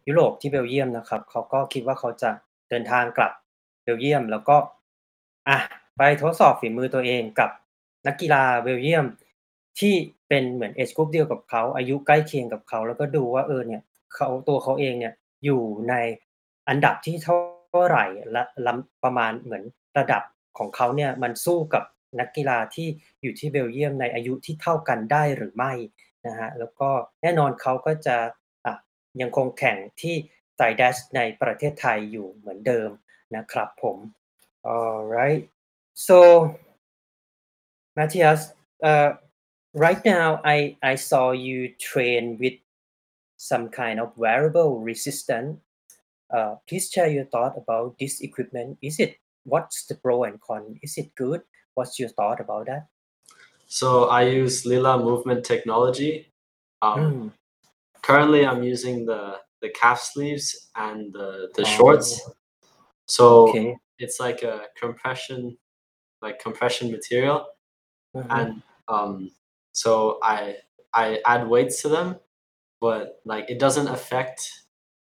[0.08, 2.30] ยุโรป ที่เบลเยียมนะครับ เขาก็คิดว่า เขาจะ
[2.68, 3.32] เดินทางกลับ
[3.82, 4.56] เบลเยียม แล้วก็
[5.48, 5.58] อะ
[5.96, 7.50] ไปทดสอบฝีมือตัวเองกับ
[8.06, 9.06] นักกีฬาเบลเยียม
[9.80, 9.94] ที่
[10.28, 13.82] เป็นเหมือน เอจกรุ๊ปเดียวกับเขา อายุใกล้เคียงกับเขา แล้วก็ดูว่า เออ เนี่ย
[14.14, 15.14] เขา ตัวเขาเองเนี่ย
[15.44, 15.94] อยู่ใน
[16.68, 17.36] อันดับที่ เท่า
[17.86, 18.42] ไหร่และ
[19.04, 19.62] ประมาณเหมือน
[19.98, 20.22] ระดับ
[20.58, 21.84] ของเขาเนี่ยมันสู้กับ
[22.20, 22.88] นักกีฬาที่
[23.22, 25.72] อยู่ที่เบลเยียมในอายุที่เท่ากันได้หรือไม่
[26.26, 26.90] นะฮะแล้วก็
[27.22, 28.16] แน่นอนเขาก็จะ
[28.66, 28.74] อะ
[29.20, 30.16] ยังคงแข่งที่
[30.56, 32.90] ไตรแดชในประเทศไทยอยู่เหมือนเดิม
[33.36, 33.96] นะครับผม
[34.72, 35.42] alright
[36.06, 36.18] so
[37.96, 38.40] Matthias
[38.88, 39.10] uh,
[39.84, 40.58] right now I
[40.90, 42.56] I saw you train with
[43.50, 45.50] some kind of wearable resistance
[46.36, 50.78] uh, please share your thought about this equipment is it what's the pro and con
[50.82, 51.42] is it good
[51.74, 52.86] what's your thought about that
[53.66, 56.32] So I use Lila movement technology.
[56.82, 57.32] Um, Mm.
[58.02, 61.74] Currently, I'm using the the calf sleeves and the the Oh.
[61.76, 62.20] shorts.
[63.06, 65.56] So okay it's like a compression,
[66.22, 67.46] like compression material,
[68.16, 68.26] Mhm.
[68.30, 69.30] and um,
[69.72, 70.56] so I
[70.92, 72.18] I add weights to them,
[72.80, 74.59] but like it doesn't affect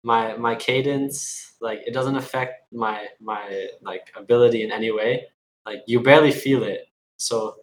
[0.04, 1.54] my my cadence.
[1.62, 5.28] Like it doesn't affect my my like ability in any way.
[5.66, 6.88] Like you barely feel it.
[7.18, 7.58] So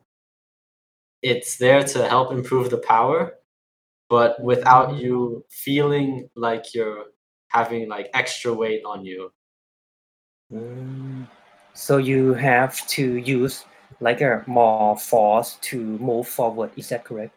[1.22, 3.34] it's there to help improve the power,
[4.08, 5.00] but without Mm.
[5.00, 7.06] you feeling like you're
[7.48, 9.32] having like extra weight on you.
[10.52, 11.26] Mm.
[11.74, 13.64] So you have to use
[14.00, 16.70] like a more force to move forward.
[16.76, 17.34] Is that correct?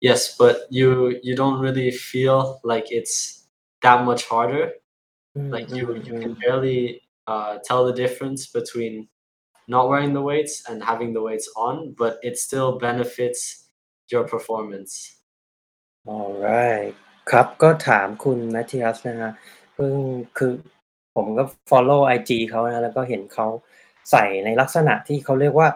[0.00, 3.43] Yes, but you you don't really feel like it's
[3.83, 4.73] that much harder.
[5.35, 6.39] Like you Mm, you mm, can mm.
[6.41, 9.07] barely uh, tell the difference between
[9.67, 13.69] not wearing the weights and having the weights on, but it still benefits
[14.11, 14.93] your performance.
[16.07, 16.93] alright
[17.31, 19.33] ครับก็ถามคุณแมทธิอัสนะฮะ
[19.73, 19.93] เพิ่ง
[20.37, 20.53] คือ
[21.15, 23.47] ผมก็ follow IG เขานะแล้วก็เห็นเขา
[24.11, 25.69] ใส่ในลักษณะที่เขาเรียกว่า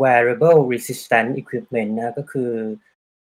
[0.00, 2.50] wearable resistant equipment นะก็คือ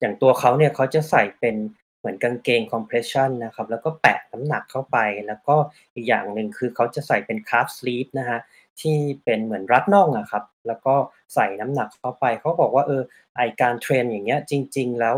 [0.01, 1.57] อย่างตัวเขาเนี่ยเขาจะใส่เป็น
[2.02, 5.56] เหมือนกางเกง compression นะครับ แล้วก็แปะน้ำหนักเข้าไป แล้วก็
[5.96, 8.40] อีกอย่างหนึ่งคือเขาจะใส่เป็น calf sleeve นะฮะ
[8.82, 10.96] ที่เป็นเหมือนรัดน่องอะครับ แล้วก็
[11.34, 13.02] ใส่น้ำหนักเข้าไป เขาบอกว่าเออ
[13.38, 15.16] ไอการเทรนอย่างเงี้ยจริง ๆ แล้ว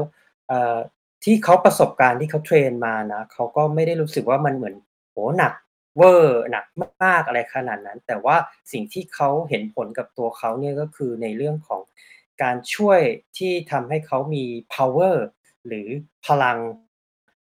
[0.47, 0.77] เอ่อ
[1.23, 4.75] ที่เขาประสบการณ์ที่เขาเทรนมานะเขาก็ไม่ได้รู้สึกว่ามันเหมือน
[5.11, 5.53] โหหนัก
[5.97, 6.65] เวอร์หนัก
[7.03, 8.35] มากๆอะไรขนาดนั้น แต่ว่า
[8.71, 11.81] สิ่งที่เขาเห็นผลกับตัวเขาเนี่ยก็คือในเรื่องของ
[12.43, 12.99] การช่วย
[13.37, 14.43] ที่ทำให้เขามี
[14.75, 15.15] power
[15.67, 15.87] หรือ
[16.27, 16.57] พลัง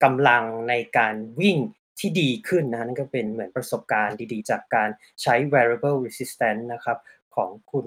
[0.03, 1.57] กำลังในการวิ่ง
[1.99, 4.89] ที่ดีขึ้นนะนั่นก็เป็นเหมือนประสบการณ์ดีๆ จากการ
[5.21, 6.97] ใช้ wearable resistance นะครับ
[7.35, 7.85] ของคุณ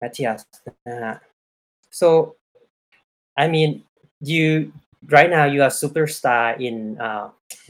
[0.00, 0.40] Matthias
[0.88, 1.16] นะฮะ
[2.00, 2.08] so
[3.42, 3.70] I mean
[4.30, 4.46] you
[5.16, 6.76] right now you are superstar in
[7.06, 7.26] uh,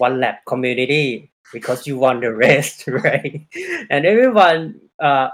[0.07, 1.07] one lap community
[1.55, 3.35] because you won the race right
[3.93, 4.61] and everyone
[5.09, 5.29] uh,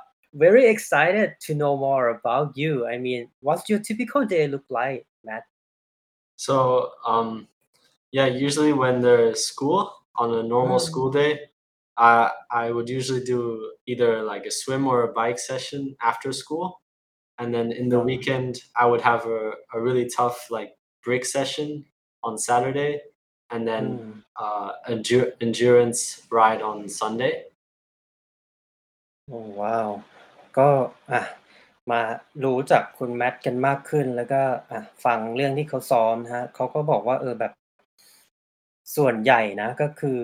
[0.44, 5.00] very excited to know more about you I mean what's your typical day look like
[5.26, 5.44] Matt
[6.39, 7.47] So um,
[8.11, 10.87] yeah, usually when there's school on a normal Mm.
[10.89, 11.31] school day,
[11.97, 13.39] I I would usually do
[13.87, 16.81] either like a swim or a bike session after school,
[17.39, 18.07] and then in the Oh.
[18.09, 20.71] weekend I would have a, a really tough like
[21.03, 21.85] brick session
[22.23, 22.93] on Saturday,
[23.53, 24.23] and then Mm.
[24.43, 27.33] uh, endur- endurance ride on Sunday.
[29.29, 29.89] โอ้ว้าว
[30.57, 30.69] ก็
[31.11, 31.21] อ่ะ
[31.90, 32.00] มา
[32.44, 37.52] รู้จักคุณแมทกันมากขึ้น แล้วก็อะฟังเรื่องที่เขาซ้อมนะฮะเขาก็บอกว่าเออแบบ
[38.96, 40.18] ส่วนใหญ่นะ ก็คือ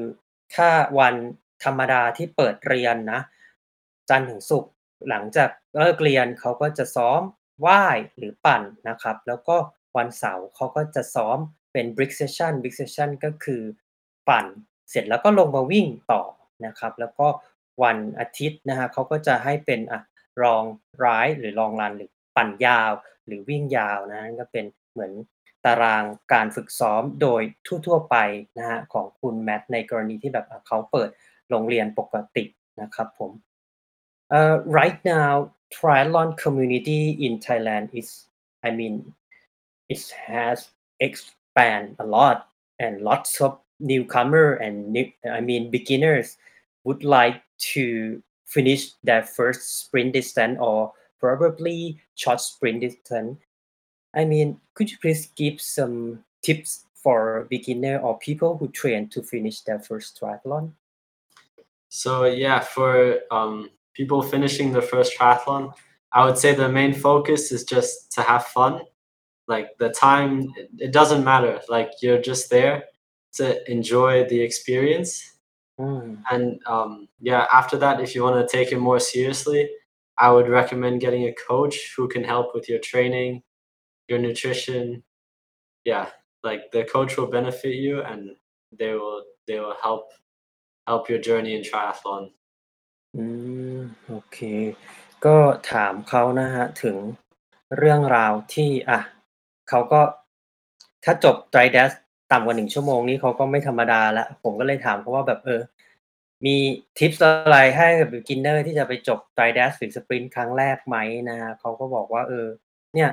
[0.54, 1.14] ถ้าวัน
[1.64, 3.20] ธรรมดาที่เปิดเรียนนะ
[4.10, 4.72] จันทร์ถึงศุกร์
[5.08, 7.20] หลังจากเลิกเรียนเขาก็จะซ้อม
[7.66, 9.56] ว่ายหรือปั่นนะครับ แล้วก็
[9.96, 11.38] วันเสาร์เขาก็จะซ้อม
[11.72, 13.62] เป็น brick session brick session ก็คือ
[14.28, 14.46] ปั่น
[14.90, 16.22] เสร็จแล้วก็ลงมาวิ่งต่อ
[16.66, 17.26] นะครับ แล้วก็
[17.82, 20.00] วันอาทิตย์นะฮะเขาก็จะให้เป็นอะ
[20.42, 20.64] รอง
[21.04, 22.92] ร้ายหรือลองรันหรือปั่นยาว
[23.26, 25.12] หรือวิ่งยาวนะก็เป็นเหมือน
[25.64, 27.42] ตารางการฝึกซ้อมโดย
[27.86, 28.16] ทั่ว ๆ ไป
[28.58, 31.10] นะฮะของคุณแมทในกรณีที่แบบเขาเปิด
[31.50, 32.44] โรงเรียนปกติ
[32.80, 33.32] นะครับผม
[34.28, 38.26] Uh, right now, triathlon community in Thailand is,
[38.64, 39.12] I mean,
[39.88, 42.48] it has expand a lot,
[42.80, 45.06] and lots of newcomer and new,
[45.38, 46.38] I mean, beginners
[46.82, 47.40] would like
[47.74, 53.38] to finish their first sprint distance or probably short sprint distance.
[54.14, 59.22] I mean, could you please give some tips for beginner or people who train to
[59.22, 60.72] finish their first triathlon?
[61.88, 65.72] So yeah, for um, people finishing their first triathlon,
[66.12, 68.82] I would say the main focus is just to have fun.
[69.48, 71.60] Like the time, it doesn't matter.
[71.68, 72.84] Like you're just there
[73.34, 75.35] to enjoy the experience.
[75.79, 79.69] Mm, And um, yeah, after that, if you want to take it more seriously,
[80.17, 83.41] I would recommend getting a coach who can help with your training,
[84.07, 85.03] your nutrition.
[85.85, 86.07] Yeah,
[86.43, 88.21] like the coach will benefit you, and
[88.77, 90.03] they will they will help
[90.87, 92.23] help your journey in triathlon.
[93.17, 93.25] อื
[93.77, 94.37] มโอเค
[95.25, 95.37] ก็
[95.71, 96.97] ถามเขานะฮะถึง
[97.77, 98.99] เรื่องราวที่อ่ะ
[99.69, 100.01] เขาก็
[101.03, 101.95] ถ้าจบ dry dash
[102.32, 105.60] ต่ำกว่าหนึ่งชั่วโมงนี้เขาก็ไม่ธรรมดาล้วผมก็เลยถามเขาว่าแบบเออ
[106.46, 106.56] มี
[106.98, 110.96] ทิปส์อะไรให้กับ beginner ที่จะไปจบ dry dash หรือ sprint ครั้งแรกไหม
[111.28, 112.46] นะฮะเขาก็บอกว่า เออ
[112.94, 113.10] เนี่ย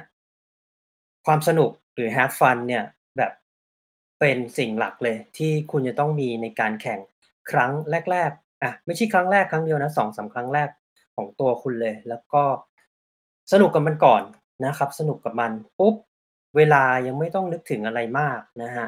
[1.25, 2.83] ความสนุกหรือ have fun เนี่ย
[3.17, 3.31] แบบ
[4.19, 6.99] เป็นสิ่งหลักเลย ที่คุณจะต้องมีในการแข่ง
[7.51, 7.71] ครั้ง
[8.11, 10.69] แรก ๆ อะ ไม่ใช่ครั้งแรกครั้งเดียวนะสองสามครั้งแรก
[11.15, 12.43] ของตัวคุณเลย แล้วก็
[13.51, 14.23] สนุกกับมันก่อน
[14.65, 15.95] นะครับ สนุกกับมันปุ๊บ
[16.57, 18.87] เวลายังไม่ต้องนึกถึงอะไรมากนะฮะ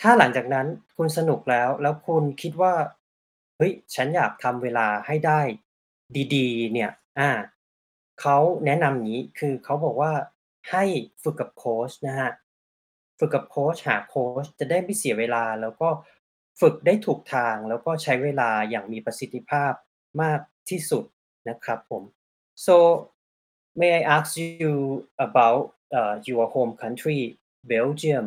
[0.00, 2.74] ถ้าหลังจากนั้นคุณสนุกแล้ว แล้วคุณคิดว่า
[3.56, 5.40] เฮ้ย ฉันอยากทำเวลาให้ได้
[6.34, 7.30] ดี ๆ เนี่ย อ่า
[8.20, 10.12] เขาแนะนำอย่างนี้ คือเขาบอกว่า
[10.70, 10.84] ให้
[11.22, 12.30] ฝึกกับโค้ชนะฮะ
[13.18, 15.88] ฝึกกับโค้ชหาโค้ชจะได้ไม่เสียเวลา แล้วก็
[16.60, 19.72] ฝึกได้ถูกทาง แล้วก็ใช้เวลาอย่างมีประสิทธิภาพ
[20.22, 20.40] มาก
[20.70, 21.04] ที่สุด
[21.48, 22.02] นะครับผม
[22.66, 22.76] so
[23.80, 24.30] may I ask
[24.62, 24.74] you
[25.26, 25.62] about
[25.98, 27.20] uh, your home country
[27.72, 28.26] Belgium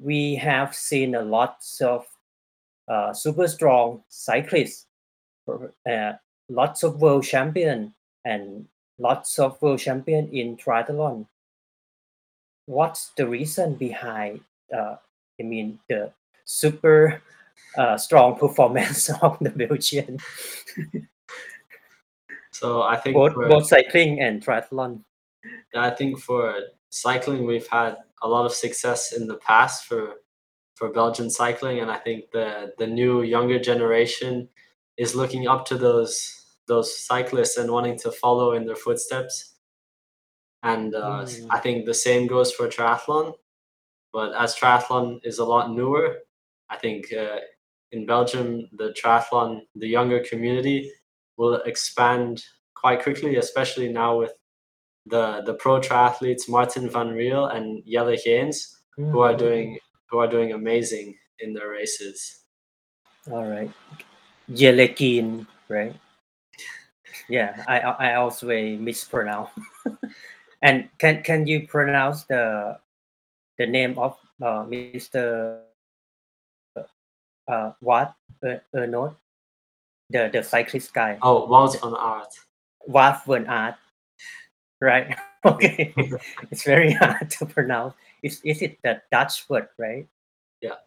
[0.00, 2.06] we have seen a lot of
[2.88, 4.86] uh, super strong cyclists
[5.88, 6.12] uh,
[6.48, 7.94] lots of world champion
[8.24, 8.66] and
[8.98, 11.26] lots of world champion in triathlon.
[12.66, 14.40] What's the reason behind
[14.76, 14.96] uh,
[15.40, 16.10] I mean the
[16.44, 17.22] super
[17.76, 20.18] uh, strong performance of the Belgian?
[22.50, 25.04] So I think both for, both cycling and triathlon.
[25.74, 26.54] I think for
[26.88, 30.14] cycling we've had a lot of success in the past for
[30.74, 34.48] for Belgian cycling, and I think the the new younger generation
[34.96, 36.32] is looking up to those
[36.68, 39.54] those cyclists and wanting to follow in their footsteps.
[40.62, 41.46] And uh, Mm.
[41.50, 43.34] I think the same goes for triathlon.
[44.12, 46.18] But as triathlon is a lot newer,
[46.70, 47.40] I think uh,
[47.92, 50.90] in Belgium the triathlon, the younger community
[51.36, 52.42] will expand
[52.74, 54.32] quite quickly, especially now with
[55.06, 59.78] the the pro triathletes Martin van Riel and Jelle Geens, who are doing
[60.10, 62.42] who are doing amazing in their races.
[63.30, 63.70] all right
[64.50, 65.94] Yelekin right
[67.28, 68.46] yeah I I also
[68.78, 69.50] mispronounce
[70.62, 72.78] and can can you pronounce the
[73.58, 75.58] the name of uh, Mr.
[77.50, 78.14] uh what
[78.46, 79.16] uh, Ernod
[80.10, 82.30] the the cyclist guy Oh, Wout van Aert.
[82.86, 83.74] Wout van Aert
[84.80, 85.06] right
[85.44, 85.92] okay
[86.50, 90.06] it's very hard to pronounce is is it the Dutch word right
[90.64, 90.80] Yeah.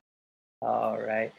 [0.63, 1.31] alright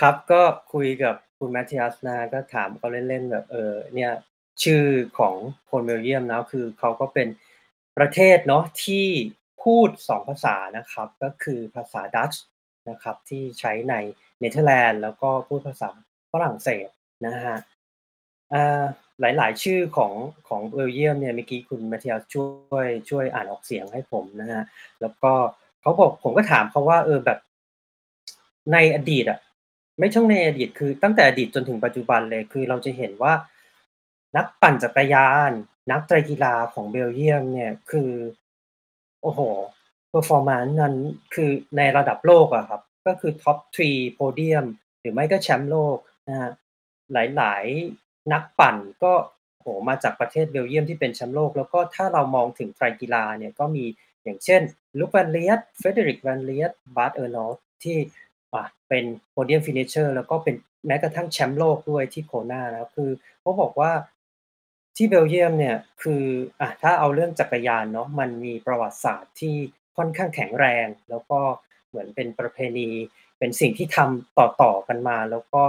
[0.00, 4.12] ครับก็คุยกับคุณแมทธิอัสนะก็ถามเขาเล่นๆแบบเออเนี่ย
[4.62, 4.84] ชื่อ
[5.18, 5.34] ของ
[5.70, 7.28] คนเบลเยียมนะคือเขาก็เป็น
[7.98, 9.06] ประเทศเนาะที่
[9.62, 12.42] พูดสองภาษานะครับ ก็คือภาษาดัตช์
[12.90, 13.94] นะครับที่ใช้ใน
[14.40, 15.90] เนเธอร์แลนด์แล้วก็พูดภาษา
[16.32, 16.88] ฝรั่งเศส
[17.26, 17.56] นะฮะ
[18.52, 18.84] อ่า
[19.20, 20.12] หลาย ๆ ชื่อของ
[20.48, 24.64] ของเบลเยียมเนี่ยเมื่อกี้คุณมทธิอัสช่วยช่วยอ่านออกเสียงให้ผมนะฮะ
[25.00, 25.32] แล้วก็
[25.80, 27.38] เขาบอกผมก็ถามเขาว่าเออแบบ
[28.72, 29.38] ในอดีตอะ
[29.98, 33.32] ไม่ช่องในอดีตคือตั้งแต่อดีตจนถึงปัจจุบันเลยคือเราจะเห็นว่า
[34.36, 35.52] นักปั่นจักรยาน
[35.90, 38.10] นักไตรกีฬาของเบลเยียมเนี่ยคือ
[39.22, 39.40] โอ้โห
[40.08, 40.94] เ e อร์ฟอร์แมนซ์นั้น
[41.34, 44.64] คือในระดับโลกอะครับ ก็คือ top three podium
[45.00, 45.96] หรือไม่ก็แชมป์โลก
[46.28, 46.50] นะฮะ
[47.12, 49.12] หลายๆ นักปั่นก็
[49.60, 53.84] โหมาจากประเทศเบลเยียมที่เป็นแชมป์โลก แล้วก็ถ้าเรามองถึงไตรกีฬาเนี่ย ก็มี
[54.24, 54.60] อย่างเช่น
[54.98, 57.96] Luc Van Lierde Frederik Van Lierde Bart Aernouts ที่
[58.52, 60.54] อะเป็น podium finisher แล้วก็เป็น
[60.86, 63.10] แม้กระทั่งแชมป์โลกด้วยที่ Kona นะครับ คือ
[63.40, 63.92] เขาบอกว่า
[64.96, 66.22] ที่เบลเยียมเนี่ย คือ
[66.60, 69.54] อะถ้าเอาเรื่องจักรยานเนาะ มันมีประวัติศาสตร์ที่
[69.96, 71.40] ค่อนข้างแข็งแรง แล้วก็
[71.88, 72.90] เหมือนเป็นประเพณี
[73.38, 75.62] เป็นสิ่งที่ทำต่อ ๆ กันมา แล้วก็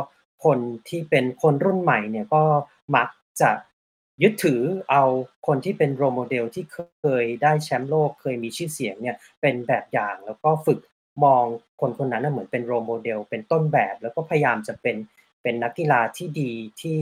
[0.43, 2.43] คนที่เป็นคนรุ่นใหม่เนี่ยก็
[2.95, 3.09] มัก
[3.41, 3.51] จะ
[4.23, 5.03] ยึดถือเอา
[5.47, 10.79] คนที่เป็น role model ที่เคยได้แชมป์โลกเคยมีชื่อเสียงเนี่ยเป็นแบบอย่างแล้วก็ฝึก
[11.23, 11.43] มอง
[11.81, 14.97] คนคนนั้นเหมือนเป็น role model เป็นต้นแบบ แล้วก็พยายามจะเป็น
[15.43, 16.99] เป็นนักกีฬาที่ดีที่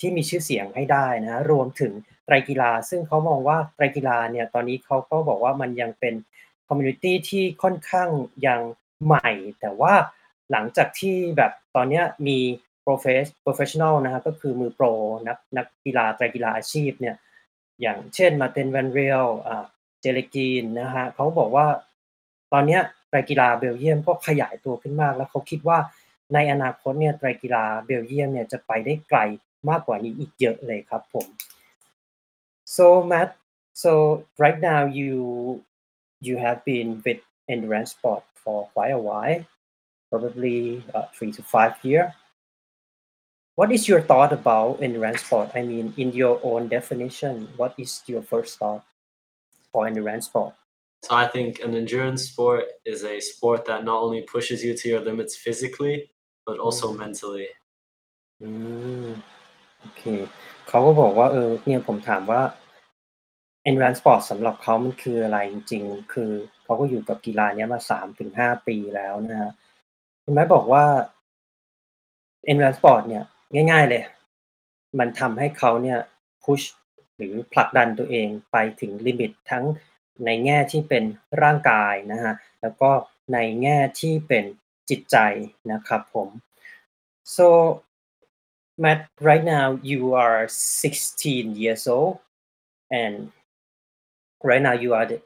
[0.00, 1.92] ที่มีชื่อเสียงให้ได้นะรวมถึง
[2.24, 6.14] ไตรกีฬา ซึ่งเขามองว่าไตรกีฬาเนี่ยตอนนี้เขาก็บอกว่ามันยังเป็น
[6.66, 8.08] community ที่ค่อนข้าง
[8.46, 8.60] ยัง
[9.04, 9.94] ใหม่ แต่ว่า
[10.50, 12.38] หลังจากที่แบบตอนนี้มี
[13.44, 14.86] professional นะฮะก็คือมือโปร
[15.28, 17.16] นักนักกีฬาไตรกีฬาอาชีพเนี่ย
[17.80, 19.28] อย่างเช่นมาเตนแวนเรียล
[20.00, 21.66] เจเลกีนนะฮะเขาบอกว่า
[22.52, 22.78] ตอนนี้
[23.08, 25.78] ไตรกีฬาเบลเยียมก็ขยายตัวขึ้นมาก แล้วเขาคิดว่า
[26.34, 29.18] ในอนาคตเนี่ยไตรกีฬาเบลเยียมเนี่ยจะไปได้ไกล
[29.68, 31.26] มากกว่านี้อีกเยอะเลยครับผม
[32.76, 33.28] so Matt
[33.82, 33.92] so
[34.42, 35.12] right now you
[36.26, 37.20] you have been with
[37.52, 39.42] endurance sport for quite a while
[40.10, 40.58] probably
[40.94, 42.10] uh, three to five years
[43.57, 45.51] what is your thought about endurance sport?
[45.53, 48.83] I mean, in your own definition, what is your first thought
[49.71, 50.53] for endurance sport?
[51.03, 54.85] So I think an endurance sport is a sport that not only pushes you to
[54.89, 55.95] your limits physically,
[56.45, 56.97] but also Mm.
[57.03, 57.49] mentally.
[58.41, 58.49] อื
[59.05, 59.07] ม
[59.81, 60.03] โอเค
[60.67, 62.41] เขาก็บอกว่าเออเนี่ยผมถามว่า
[63.67, 66.31] endurance sport สำหรับเขามันคืออะไรจริงๆ คือ
[66.63, 69.51] เขาก็อยู่กับกีฬาเนี้ยมาสามถึงห้าปีแล้วนะฮะ
[70.23, 70.85] คุณแม่บอกว่า
[72.49, 73.23] endurance sport เนี่ย
[73.54, 74.02] ง่าย ๆ เลย
[74.98, 75.98] มันทำให้เขาเนี่ย
[76.44, 76.64] push
[77.16, 79.64] หรือผลักดันตัวเองไปถึงลิมิตทั้ง
[80.24, 81.04] ในแง่ที่เป็น
[81.42, 82.90] ร่างกายนะฮะแล้วก็
[83.32, 84.44] ในแง่ที่เป็น
[84.90, 85.16] จิตใจ
[85.72, 86.28] นะครับผม
[87.36, 87.46] so
[88.82, 92.14] Matt right now you are 16 years old
[93.02, 93.14] and
[94.48, 95.18] right now you are the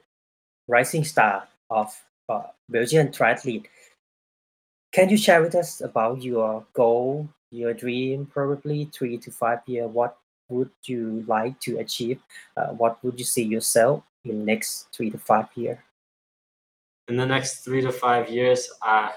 [0.73, 1.35] rising star
[1.79, 1.87] of
[2.33, 3.65] uh, Belgian triathlete
[4.95, 6.49] can you share with us about your
[6.79, 7.07] goal
[7.53, 10.17] your dream probably three to five year what
[10.49, 12.19] would you like to achieve
[12.57, 15.83] uh, what would you see yourself in next three to five year
[17.09, 19.11] In the next three to five years, I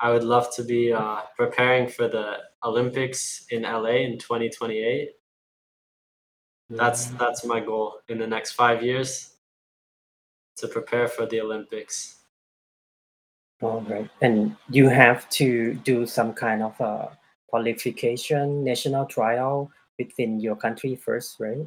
[0.00, 5.10] I would love to be uh, preparing for the Olympics in LA in 2028.
[6.70, 9.36] That's that's my goal in the next five years
[10.56, 12.24] to prepare for the Olympics.
[13.60, 14.08] All right.
[14.22, 17.08] And you have to do some kind of uh,
[17.48, 21.66] qualification, national trial within your country first, right?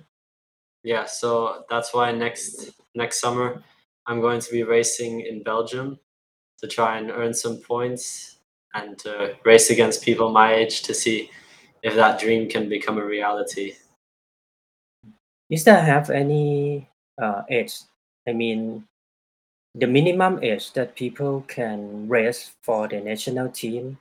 [0.83, 3.61] Yeah, so that's why next next summer
[4.07, 5.99] I'm going to be racing in Belgium
[6.59, 8.37] to try and earn some points
[8.73, 11.29] and to race against people my age to see
[11.83, 13.73] if that dream can become a reality.
[15.49, 16.89] Is there have any
[17.21, 17.73] uh, age?
[18.27, 18.85] I mean,
[19.75, 23.97] the minimum age that people can race for the national team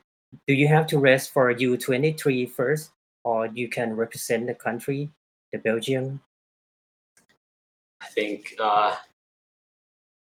[0.48, 2.92] Do you have to race for U23 first,
[3.24, 5.10] or you can represent the country,
[5.52, 6.22] the Belgium?
[8.02, 8.96] I think uh,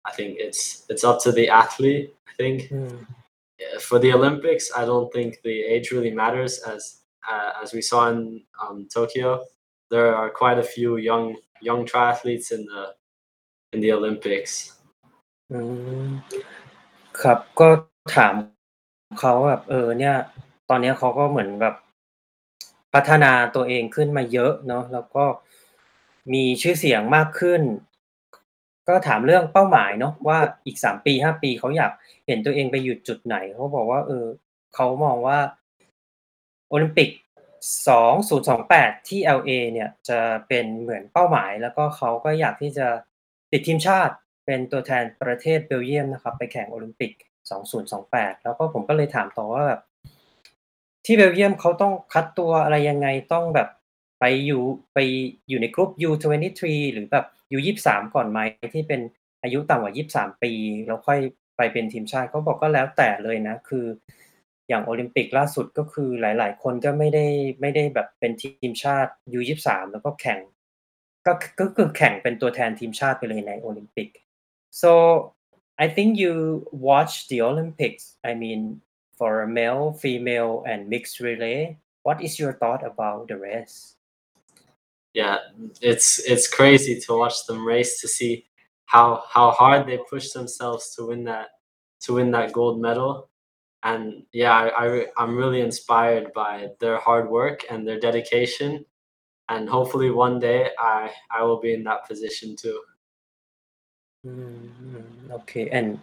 [0.05, 2.15] I think it's it's up to the athlete.
[2.27, 3.03] I think Hmm.
[3.59, 7.81] Yeah, for the Olympics, I don't think the age really matters as uh, as we
[7.81, 9.45] saw in um, Tokyo.
[9.89, 12.93] There are quite a few young young triathletes in the
[13.73, 14.71] in the Olympics.
[15.53, 15.59] อื
[16.07, 16.09] ม
[17.21, 17.67] ครับก็
[18.15, 18.33] ถาม
[19.18, 20.16] เขาแบบ เออ เนี่ย
[20.68, 21.74] ตอนเนี้ยเขาก็เหมือนแบบ
[22.94, 25.24] พัฒนาตัวเองขึ้นมาเยอะเนาะ แล้วก็
[26.32, 27.62] มีชื่อเสียงมากขึ้น
[28.88, 31.92] ก็ถามเรื่องเป้าหมายเนาะว่า อีกสามปีห้าปี เขาอยาก
[32.26, 34.26] เห็นตัวเองไปอยู่จุดไหน เขาบอกว่า เออ
[34.74, 35.38] เขามองว่า
[36.68, 37.10] โอลิมปิก
[38.28, 42.86] 2028 ที่ LA เนี่ย จะเป็นเหมือนเป้าหมาย แล้วก็เขาก็อยากที่จะ
[43.52, 44.14] ติดทีมชาติ
[44.46, 47.12] เป็นตัวแทนประเทศเบลเยียมนะครับ ไปแข่งโอลิมปิก
[47.92, 49.80] 2028 แล้วก็ผมก็เลยถามต่อว่าแบบ
[51.04, 53.68] ที่เบลเยียมเขาต้องคัดตัวอะไรยังไงต้องแบบ
[54.20, 54.62] ไปอยู่
[54.94, 54.98] ไป
[55.48, 57.26] อยู่ในกลุ่ม U23 หรือแบบ
[57.56, 58.38] U23 ก่อนไหม
[58.74, 59.00] ที่เป็น
[59.42, 60.52] อายุต่ำกว่า 23 ปี
[60.86, 61.20] แล้วค่อย
[61.56, 63.86] ไปเป็นทีมชาติเขาบอกก็แล้วแต่เลยนะ คือ
[64.68, 67.26] อย่างโอลิมปิกล่าสุดก็คือหลาย ๆ คนก็ไม่ได้
[67.60, 70.38] ไม่ได้แบบเป็นทีมชาติ U23 แล้วก็แข่ง
[71.26, 74.08] ก็ก็คือแข่งเป็นตัวแทนทีมชาติไปเลยในโอลิมปิก
[74.82, 74.92] so
[75.80, 78.80] I think you watch the Olympics I mean
[79.18, 83.96] for a male female and mixed relay what is your thought about the race
[85.14, 85.38] Yeah,
[85.80, 88.46] it's it's crazy to watch them race to see
[88.86, 91.48] how how hard they push themselves to win that
[92.02, 93.30] to win that gold medal.
[93.82, 98.84] And yeah, I, I I'm really inspired by their hard work and their dedication.
[99.48, 102.80] And hopefully one day I I will be in that position too.
[104.26, 105.98] Mm, okay and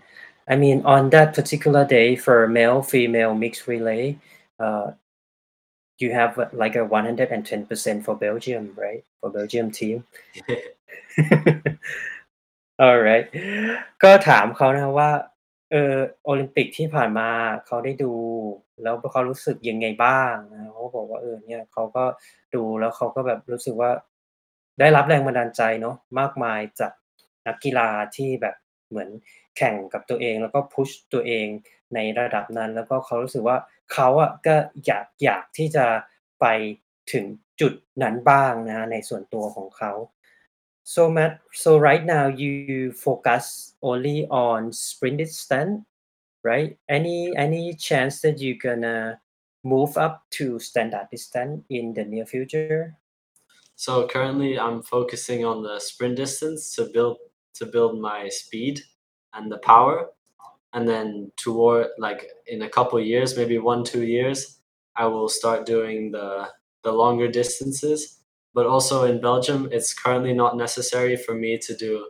[0.47, 4.18] I mean on that particular day for male female mixed relay
[4.59, 4.93] uh
[5.99, 10.03] you have uh, like a 110% for Belgium right for Belgium team
[12.82, 13.28] alright
[14.03, 15.11] ก็ถามเขานะครับว่า
[15.72, 15.95] เออ
[16.26, 17.30] โอลิมปิกที่ผ่านมา
[17.65, 18.13] เขาได้ดู
[18.84, 22.03] แล้วเขารู้สึกยังไงบ้างนะเขาก็บอกว่าเออเนี่ยเขาก็
[22.55, 23.91] ดูแล้วเขาก็แบบรู้สึกว่า
[24.80, 26.91] ได้รับแรงบันดาลใจเนาะมากมายจาก
[27.47, 28.55] นักกีฬาที่แบบ
[28.89, 29.09] เหมือน
[29.57, 31.47] แข่งกับตัวเอง แล้วก็พุชตัวเอง
[31.95, 33.57] ในระดับนั้น แล้วก็เขารู้สึกว่า
[33.93, 35.85] เขาอะก็อยากอยากที่จะ
[36.39, 36.45] ไป
[37.13, 37.25] ถึง
[37.61, 37.73] จุด
[38.03, 39.93] นั้นบ้างนะในส่วนตัวของเขา
[40.93, 45.83] So Matt, so right now you focus only on sprint distance,
[46.45, 46.77] right?
[46.87, 49.19] Any any chance that you gonna
[49.63, 52.95] move up to standard distance in the near future?
[53.75, 57.17] So currently I'm focusing on the sprint distance to build
[57.57, 58.80] to build my speed
[59.34, 60.09] and the power.
[60.72, 64.61] And then toward like in a couple years, maybe one, two years,
[64.96, 66.48] I will start doing the
[66.82, 68.18] the longer distances.
[68.55, 72.09] But also in Belgium, it's currently not necessary for me to do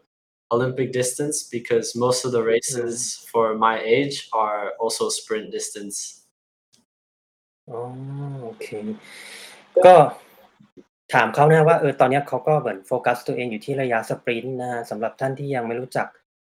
[0.50, 6.22] Olympic distance because most of the races for my age are also sprint distance.
[7.70, 7.80] อ๋อ
[8.44, 8.66] โอเค
[9.84, 9.96] ก็
[11.13, 16.07] ถามเขานะว่า เออ ตอนเนี้ยเขาก็เหมือนโฟกัสตัวเองอยู่ที่ระยะสปรินต์นะฮะ สำหรับท่านที่ยังไม่รู้จัก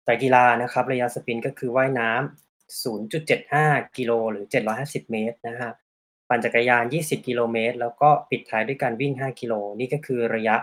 [0.05, 2.85] ไตรกีฬานะครับ ระยะสปรินต์ก็คือว่ายน้ำ
[3.23, 4.45] 0.75 กิโลหรือ
[4.79, 5.71] 750 เมตรนะฮะ
[6.29, 10.57] ปั่นจักรยาน 20 กิโลเมตร แล้วก็ปิดท้ายด้วยการวิ่ง 5 กิโล นี่ก็คือระยะ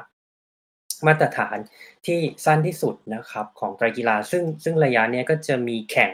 [1.08, 1.58] มาตรฐาน
[2.06, 6.12] ที่สั้นที่สุดนะครับของไตรกีฬา ซึ่งซึ่งระยะเนี้ยก็จะมีแข่ง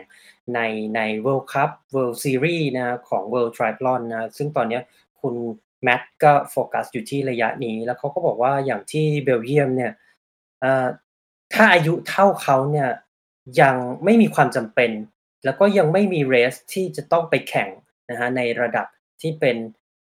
[0.53, 0.59] ใน
[0.95, 4.83] ใน World Cup World Series นะของ World Triathlon นะ ซึ่งตอนเนี้ย
[5.21, 5.35] คุณ
[5.83, 9.93] แมทก็โฟกัสอยู่ที่ระยะนี้ แล้วเขาก็บอกว่าอย่างที่เบลเยียมเนี่ย
[11.53, 12.89] ถ้าอายุเท่าเขาเนี่ย
[13.61, 14.91] ยังไม่มีความจำเป็น
[15.45, 17.69] แล้วก็ยังไม่มีเรสที่จะต้องไปแข่ง
[18.09, 18.87] นะฮะในระดับ
[19.21, 19.57] ที่เป็น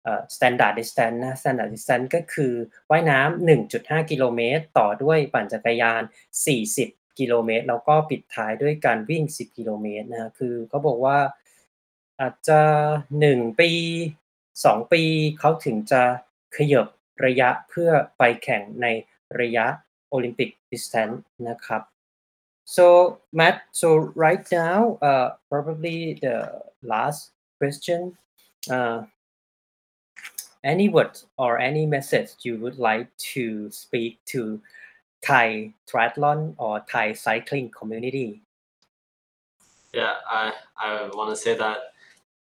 [0.03, 2.53] เอ่อ standard distance นะ standard distance ก็คือ
[2.91, 6.03] ว่ายน้ำ1.5 กิโลเมตร ต่อด้วยปั่นจักรยาน
[6.61, 11.19] 40 กิโลเมตร แล้วก็ปิดท้ายด้วยการวิ่ง 10 กิโลเมตรนะฮะคือเขาบอกว่า
[12.21, 12.61] อาจจะ
[13.11, 13.71] 1 ปี
[14.54, 15.04] 2 ปี
[15.40, 16.04] เขาถึงจะ
[16.56, 16.88] ขยับ
[17.26, 18.88] ระยะเพื่อไปแข่งใน
[19.40, 19.66] ระยะ
[20.16, 21.18] Olympic distance
[21.50, 21.82] นะครับ
[22.76, 28.18] So Matt, so right now, uh, probably the last question.
[28.70, 29.04] Uh,
[30.64, 34.60] any word or any message you would like to speak to
[35.22, 38.42] Thai triathlon or Thai cycling community?
[39.94, 41.78] Yeah, I, I want to say that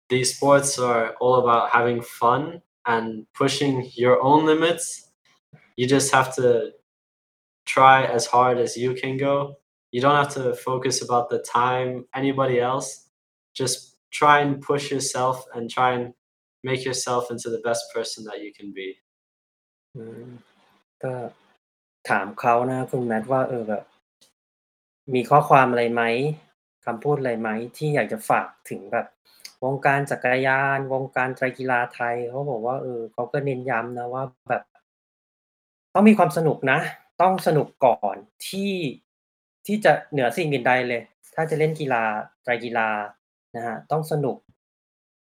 [0.10, 5.12] these sports are all about having fun and pushing your own limits.
[5.78, 6.72] You just have to
[7.66, 9.56] try as hard as you can go.
[9.92, 13.10] You don't have to focus about the time anybody else.
[13.54, 16.14] Just try and push yourself and try and
[16.64, 18.90] make yourself into the best person that you can be.
[19.96, 20.30] อืม
[21.04, 21.14] ก็
[22.10, 23.84] ถามเขานะคุณแมทว่าเออแบบ
[25.14, 26.04] มีข้อความอะไรไหม
[26.86, 29.06] คำพูดอะไรไหมที่อยากจะฝากถึงแบบ
[29.65, 34.63] วงการจักรยาน วงการไตรกีฬาไทยเขาบอกว่าเออเขาก็เน้นย้ำนะว่าแบบ
[35.95, 36.79] ต้องมีความสนุกนะ
[37.23, 38.17] ต้องสนุกก่อน
[38.49, 38.73] ที่
[39.67, 41.03] ที่จะเหนือสิ่งอื่นใดเลย
[41.35, 42.03] ถ้าจะเล่นกีฬา
[42.43, 42.89] ไตรกีฬา
[43.57, 44.37] นะฮะต้องสนุก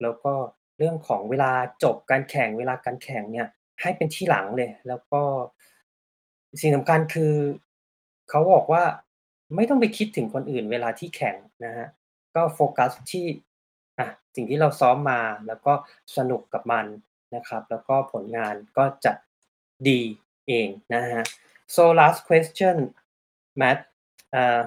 [0.02, 0.34] แล้วก็
[0.78, 1.52] เรื่องของเวลา
[1.84, 3.48] จบการแข่งเวลาการแข่งเนี่ย
[3.82, 5.22] ให้เป็นที่หลังเลย แล้วก็
[6.62, 7.34] สิ่งสำคัญคือ
[8.30, 8.84] เขาบอกว่า
[9.56, 11.88] ไม่ต้องไปคิดถึงคนอื่นเวลาที่แข่งนะฮะ
[12.36, 13.26] ก็โฟกัสที่
[14.35, 15.73] สิ่งที่เราซ้อมมาแล้วก็
[16.17, 16.87] สนุกกับมัน
[17.35, 19.12] นะครับ แล้วก็ผลงานก็จะ
[19.89, 20.01] ดี
[20.49, 21.25] เองนะฮะ
[21.75, 22.77] so last question
[23.61, 23.79] Matt
[24.39, 24.64] uh,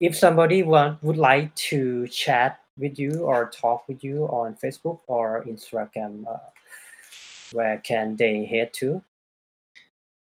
[0.00, 5.00] if somebody want, would like to chat with you or talk with you on Facebook
[5.06, 6.38] or Instagram, uh,
[7.52, 9.02] where can they head to?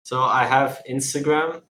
[0.05, 1.63] So I have Instagram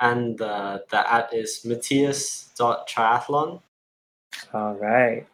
[0.00, 3.60] and uh, the at is matthias.triathlon.
[4.54, 5.26] All right.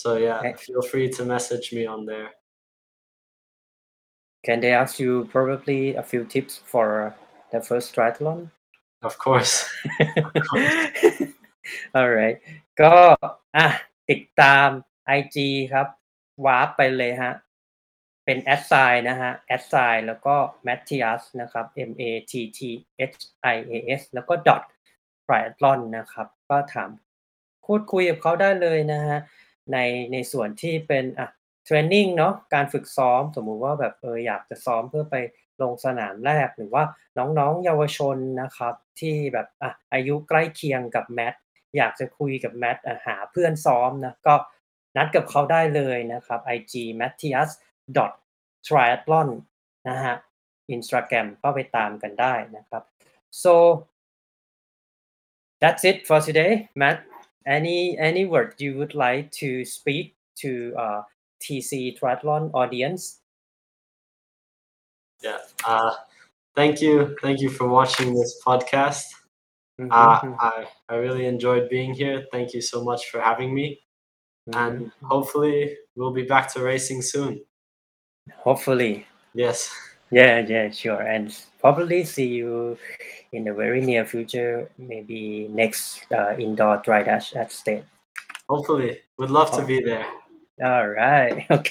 [0.00, 0.54] So yeah, Okay.
[0.64, 2.30] feel free to message me on there.
[4.46, 7.14] Can they ask you probably a few tips for
[7.52, 8.48] the first triathlon?
[9.08, 9.54] Of course.
[11.96, 12.36] Alright
[12.80, 12.94] ก็
[13.56, 13.66] อะ
[14.10, 14.68] ติดตาม
[15.18, 15.36] IG
[15.72, 15.86] ครับ
[16.46, 17.32] warp ไปเลยฮะ
[18.24, 20.36] เป็น at sign นะฮะ at sign แล้วก็
[20.66, 22.60] Matthias นะครับ M A T T
[23.12, 23.16] H
[23.54, 24.62] I A S แล้วก็ dot
[25.26, 26.90] triathlon นะครับ ก็ถาม
[27.66, 29.18] พูดคุยกับเขาได้เลยนะฮะ
[29.72, 29.78] ใน
[30.12, 31.28] ในส่วนที่เป็นอะ
[31.64, 35.16] training เนาะการฝึกซ้อมสมมุติว่าแบบเอออยากจะซ้อมเพื่อไป
[35.62, 36.84] ลงสนามแรกหรือว่า
[37.18, 41.34] น้องๆเยาวชนนะครับ ที่แบบอะอายุใกล้เคียงกับแมท
[41.76, 44.34] อยากจะคุยกับแมทหาเพื่อนซ้อมนะก็
[44.96, 47.50] นัดกับเขาได้เลยนะครับ IG matthias
[48.66, 49.28] triathlon
[49.88, 50.16] นะฮะ
[50.74, 52.82] Instagram ก็ไปตามกันได้นะครับ
[53.42, 53.54] so
[55.62, 56.98] that's it for today Matt
[57.46, 61.02] any any word you would like to speak to uh,
[61.42, 63.20] TC Triathlon audience?
[65.22, 65.38] Yeah.
[65.66, 65.94] Uh,
[66.54, 67.16] thank you.
[67.22, 69.04] Thank you for watching this podcast.
[69.80, 69.92] Mm-hmm.
[69.92, 70.34] Uh, mm-hmm.
[70.38, 72.26] I, I really enjoyed being here.
[72.32, 73.80] Thank you so much for having me.
[74.48, 74.58] Mm-hmm.
[74.58, 77.40] And hopefully, we'll be back to racing soon.
[78.38, 79.06] Hopefully.
[79.34, 79.70] Yes.
[80.10, 81.26] Yeah yeah sure and
[81.60, 82.76] probably see you
[83.32, 87.84] in the very near future maybe next uh, indoor dry dash at state
[88.50, 88.98] Hopefully.
[89.18, 90.06] Would love to be there.
[90.70, 91.70] alright โอเค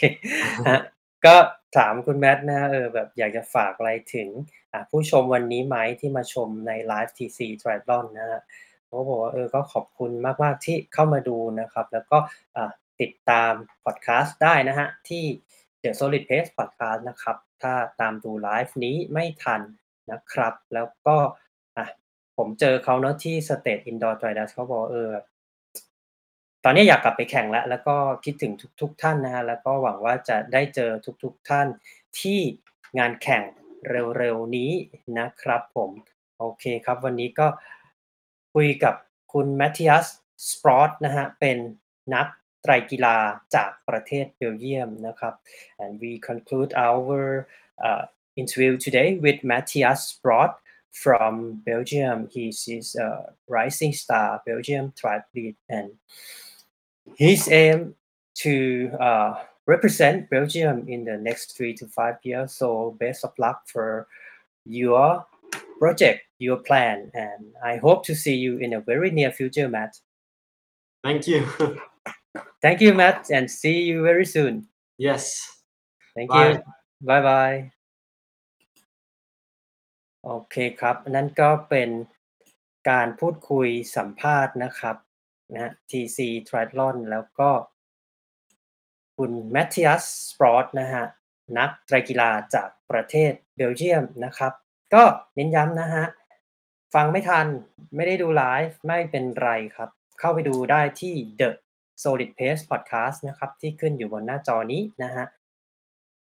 [0.68, 0.80] ฮะ
[1.26, 1.36] ก็
[1.78, 4.30] ถามคุณแมทนะเออแบบอยากจะฝากอะไรถึง
[4.74, 8.42] อะผู้ชมวันนี้ไหมที่มาชมในไลฟ์ TC Triathlon นะฮะ
[8.86, 10.12] เขาบอกว่าเออก็ขอบคุณ
[10.44, 12.18] มาก ๆ ที่เข้ามาดูนะครับ แล้วก็
[12.58, 12.72] อะ
[13.02, 15.24] ติดตามพอดแคสต์ได้นะฮะที่
[15.82, 19.62] The Solid Pace Podcast นะครับ ถ้าตามดูไลฟ์นี้ไม่ทัน
[20.12, 21.18] นะครับ แล้วก็
[21.78, 21.86] อะ
[22.38, 25.12] ผมเจอเขาเนาะที่ State Indoor t r i d a s เขาบอกเออ
[26.64, 27.96] ตอนนี้อยากกลับไปแข่งแล้ว แล้วก็
[28.26, 30.92] คิดถึงทุก ๆ ท่านนะฮะแล้วก็หวังว่าจะได้เจอ
[31.24, 31.68] ทุก ๆ ท่าน
[32.20, 32.40] ที่
[32.98, 33.44] งานแข่ง
[34.18, 34.72] เร็วๆนี้
[35.20, 35.92] นะครับผม
[36.40, 37.48] โอเคครับ วันนี้ก็
[38.54, 38.96] คุยกับ
[39.34, 40.08] คุณแมทธิอัส
[40.50, 41.58] สปรอตนะฮะเป็น
[42.16, 42.28] นัก
[42.63, 43.17] ไตรกีฬา
[43.55, 45.35] จากประเทศเบลเยียมนะครับ
[45.83, 47.19] and we conclude our
[47.87, 48.05] uh,
[48.41, 50.53] interview today with Matthias Sprott
[51.03, 51.35] from
[51.67, 52.17] Belgium.
[52.35, 55.91] He is a rising star Belgium triathlete and
[57.17, 57.95] his aim
[58.43, 59.31] to uh,
[59.67, 62.53] represent Belgium in the next three to five years.
[62.55, 64.07] So best of luck for
[64.65, 65.27] your
[65.79, 69.99] project, your plan, and I hope to see you in a very near future, Matt.
[71.03, 71.47] Thank you.
[72.62, 74.68] Thank you, Matt, and see you very soon.
[74.98, 75.24] yes.
[76.16, 76.50] Thank Bye.
[76.50, 76.64] you.
[77.02, 77.60] Bye bye.
[80.26, 81.90] โอเคครับ นั่นก็เป็น
[82.90, 84.96] การพูดคุยสัมภาษณ์นะครับ
[85.56, 87.50] นะ TC Triathlon แล้วก็
[89.18, 91.06] คุณแมท h ิ a สสปรอตนะฮะ
[91.58, 94.54] นักไตรกีฬาจากประเทศเบลเยียมนะครับ
[94.94, 95.04] ก็
[95.36, 96.06] เน้นย้ำนะฮะ
[96.94, 97.48] ฟังไม่ทัน
[97.96, 101.50] ไม่ได้ดูไลฟ์ไม่เป็นไรครับ เข้าไปดูได้ที่ The
[102.02, 105.26] Solid Pace Podcast นะครับ ที่ขึ้นอยู่บนหน้าจอนี้นะฮะ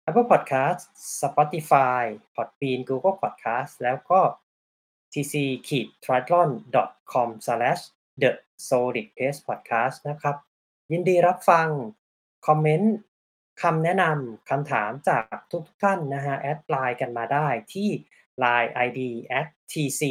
[0.07, 0.81] Apple Podcast
[1.21, 2.03] Spotify
[2.35, 4.19] Podbean Google Podcast แล้วก็
[5.11, 5.33] tc
[6.03, 6.49] triathlon
[7.11, 7.29] com
[8.21, 8.31] the
[8.67, 10.35] solid pace podcast นะครับ
[10.91, 11.67] ยินดีรับฟัง
[12.47, 12.95] คอมเมนต์
[13.61, 17.89] คำแนะนำคำถามจากทุกท่านนะฮะ แอดไลน์กันมาได้ที่
[18.43, 18.99] Line ID
[19.39, 20.01] at tc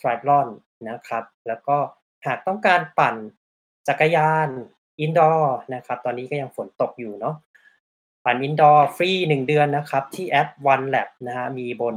[0.00, 0.48] triathlon
[0.88, 1.78] นะครับ แล้วก็
[2.26, 3.16] หากต้องการปั่น
[3.88, 4.48] จักรยาน
[5.00, 7.36] indoor นะครับ ตอนนี้ก็ยังฝนตกอยู่เนาะ
[8.24, 11.96] ปั่น indoor ฟรี1เดือนนะครับ ที่แอป OneLap นะฮะมีบน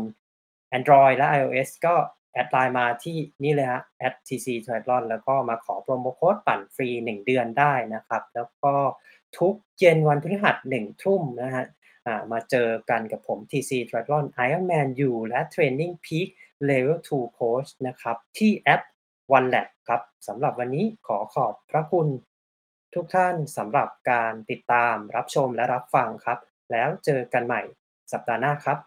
[0.77, 1.95] Android และ iOS ก็
[2.33, 3.81] แอดไลน์มาที่นี่เลยฮะ
[4.27, 8.73] @tc triathlon แล้วก็มาขอ promo code ปั่นฟรี 1 เดือนได้นะครับ แล้วก็
[9.37, 11.65] ทุกเย็นวันพฤหัส1ทุ่มนะฮะ
[12.31, 16.27] มาเจอกันกับผม TC Triathlon Ironman U และ TrainingPeaks
[16.69, 18.81] Level 2 Coach นะครับ ที่แอป
[19.37, 22.07] One Lab ครับสำหรับวันนี้ขอขอบพระคุณ
[22.95, 26.39] ทุกท่านสำหรับการติดตามรับชมและรับฟังครับ
[26.71, 27.61] แล้วเจอกันใหม่
[28.11, 28.77] สัปดาห์หน้าครับ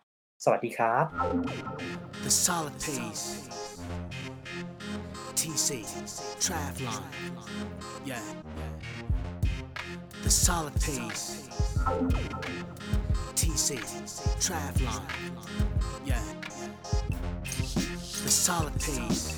[0.45, 1.05] สวัสดีครับ
[2.25, 3.25] The solid pace.
[5.39, 5.69] TC.
[6.45, 7.03] Triathlon.
[8.11, 8.27] Yeah.
[10.25, 11.25] The solid pace.
[13.39, 13.69] TC.
[14.45, 15.03] Triathlon.
[16.11, 16.27] Yeah.
[18.25, 19.38] The solid pace.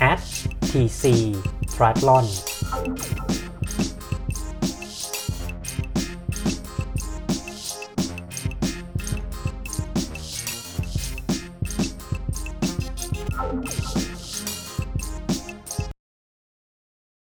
[0.00, 0.20] at
[0.60, 1.34] tc
[1.68, 2.26] triathlon